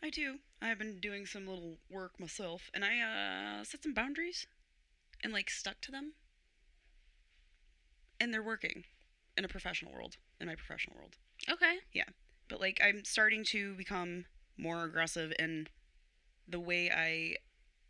[0.01, 0.39] I do.
[0.61, 4.47] I've been doing some little work myself, and I uh, set some boundaries,
[5.23, 6.13] and like stuck to them.
[8.19, 8.85] And they're working,
[9.37, 10.17] in a professional world.
[10.39, 11.17] In my professional world,
[11.49, 11.77] Okay.
[11.93, 12.05] Yeah,
[12.47, 14.25] but like I'm starting to become
[14.57, 15.67] more aggressive in
[16.47, 17.37] the way I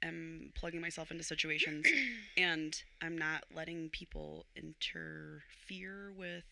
[0.06, 1.88] am plugging myself into situations,
[2.38, 6.46] and I'm not letting people interfere with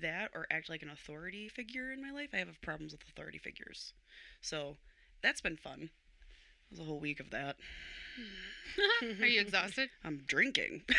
[0.00, 2.30] that or act like an authority figure in my life.
[2.32, 3.92] I have problems with authority figures.
[4.40, 4.76] So
[5.22, 5.90] that's been fun.
[6.70, 7.56] It was a whole week of that.
[9.20, 9.90] Are you exhausted?
[10.04, 10.82] I'm drinking.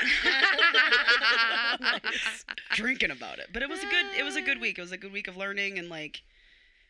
[2.76, 3.48] drinking about it.
[3.54, 4.78] But it was a good it was a good week.
[4.78, 6.22] It was a good week of learning and like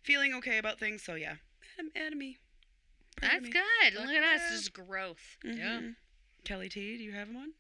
[0.04, 1.04] feeling okay about things.
[1.04, 1.36] So yeah.
[1.78, 2.38] Adam, Adamy.
[3.22, 3.50] That's me.
[3.50, 3.94] good.
[3.94, 4.56] Fuck Look at us, yeah.
[4.58, 5.38] just growth.
[5.44, 5.80] Yeah.
[5.80, 5.96] Mhm.
[6.44, 7.54] Kelly T, do you have one?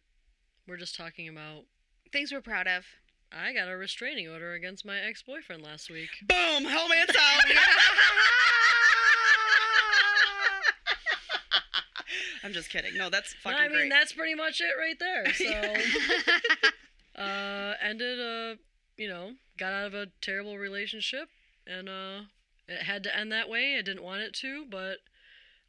[0.67, 1.63] We're just talking about.
[2.11, 2.85] Things we're proud of.
[3.31, 6.09] I got a restraining order against my ex boyfriend last week.
[6.27, 6.65] Boom!
[6.65, 7.43] Helmet's out.
[12.43, 12.95] I'm just kidding.
[12.95, 13.89] No, that's fucking I mean, great.
[13.89, 15.25] that's pretty much it right there.
[17.15, 18.57] So, uh, ended a,
[18.97, 21.29] you know, got out of a terrible relationship,
[21.65, 22.21] and uh,
[22.67, 23.77] it had to end that way.
[23.77, 24.97] I didn't want it to, but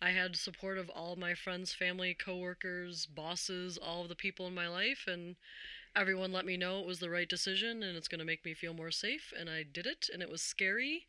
[0.02, 4.54] I had support of all my friends, family, coworkers, bosses, all of the people in
[4.54, 5.36] my life, and
[5.96, 8.54] everyone let me know it was the right decision and it's going to make me
[8.54, 9.32] feel more safe.
[9.38, 11.06] And I did it, and it was scary,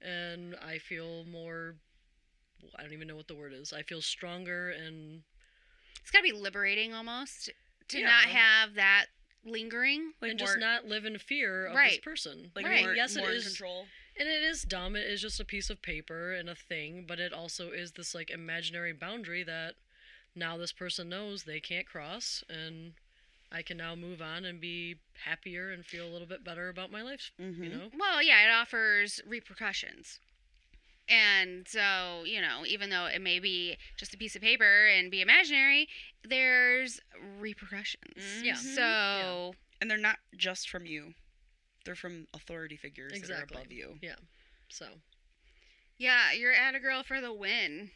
[0.00, 1.76] and I feel more.
[2.78, 3.72] I don't even know what the word is.
[3.72, 5.22] I feel stronger and
[6.00, 7.50] it's got to be liberating almost
[7.88, 8.06] to Yeah.
[8.06, 9.06] not have that
[9.44, 10.14] lingering.
[10.20, 12.50] like and more, just not live in fear of this person.
[12.56, 12.82] like Right.
[12.84, 13.86] more, yes, it more in is, control.
[14.16, 14.96] and it is dumb.
[14.96, 18.14] It is just a piece of paper and a thing, but it also is this
[18.14, 19.74] like imaginary boundary that
[20.34, 22.94] now this person knows they can't cross, and
[23.52, 26.90] I can now move on and be happier and feel a little bit better about
[26.90, 27.30] my life.
[27.40, 27.62] Mm-hmm.
[27.64, 30.18] You know, Well, yeah, it offers repercussions.
[31.08, 35.10] And so, you know, even though it may be just a piece of paper and
[35.10, 35.88] be imaginary,
[36.24, 37.00] there's
[37.38, 38.42] repercussions.
[38.42, 38.54] Yeah.
[38.54, 38.74] Mhm.
[38.74, 41.14] So, And they're not just from you.
[41.84, 43.98] They're from authority figures that are above you.
[44.02, 44.16] Yeah.
[44.68, 44.86] So
[45.98, 47.90] yeah, you're at a girl for the win.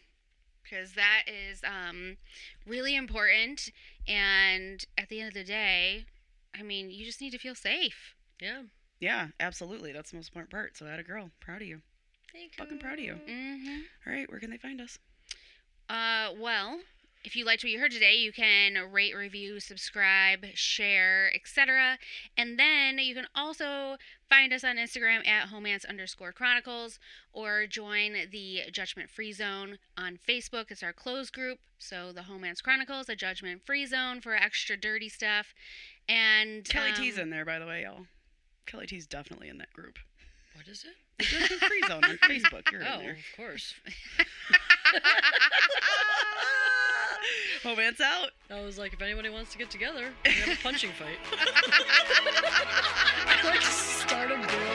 [0.62, 2.18] Because that is um,
[2.66, 3.72] really important.
[4.10, 6.06] And at the end of the day,
[6.58, 8.14] I mean, you just need to feel safe.
[8.40, 8.62] yeah.
[9.00, 9.92] Yeah, absolutely.
[9.92, 10.76] That's the most important part.
[10.76, 11.30] So, that a girl.
[11.40, 11.80] Proud of you.
[12.32, 12.64] Thank you.
[12.64, 13.14] Fucking proud of you.
[13.14, 13.78] Mm-hmm.
[14.06, 14.98] All right, where can they find us?
[15.88, 16.80] Uh, well,
[17.22, 21.98] if you liked what you heard today, you can rate, review, subscribe, share, etc.
[22.36, 23.96] And then you can also
[24.28, 26.98] find us on Instagram at homance underscore chronicles
[27.32, 30.70] or join the Judgment Free Zone on Facebook.
[30.70, 31.58] It's our closed group.
[31.78, 35.54] So the Homance Chronicles, a judgment free zone for extra dirty stuff.
[36.08, 38.06] And Kelly um, T's in there, by the way, y'all.
[38.66, 39.98] Kelly T's definitely in that group.
[40.54, 40.94] What is it?
[41.18, 42.70] The Judgment Free Zone on Facebook.
[42.70, 43.12] You're oh, in there.
[43.12, 43.74] of course.
[47.62, 48.30] Homance out.
[48.50, 51.18] I was like, if anybody wants to get together, we have a punching fight.
[53.26, 54.69] I like started doing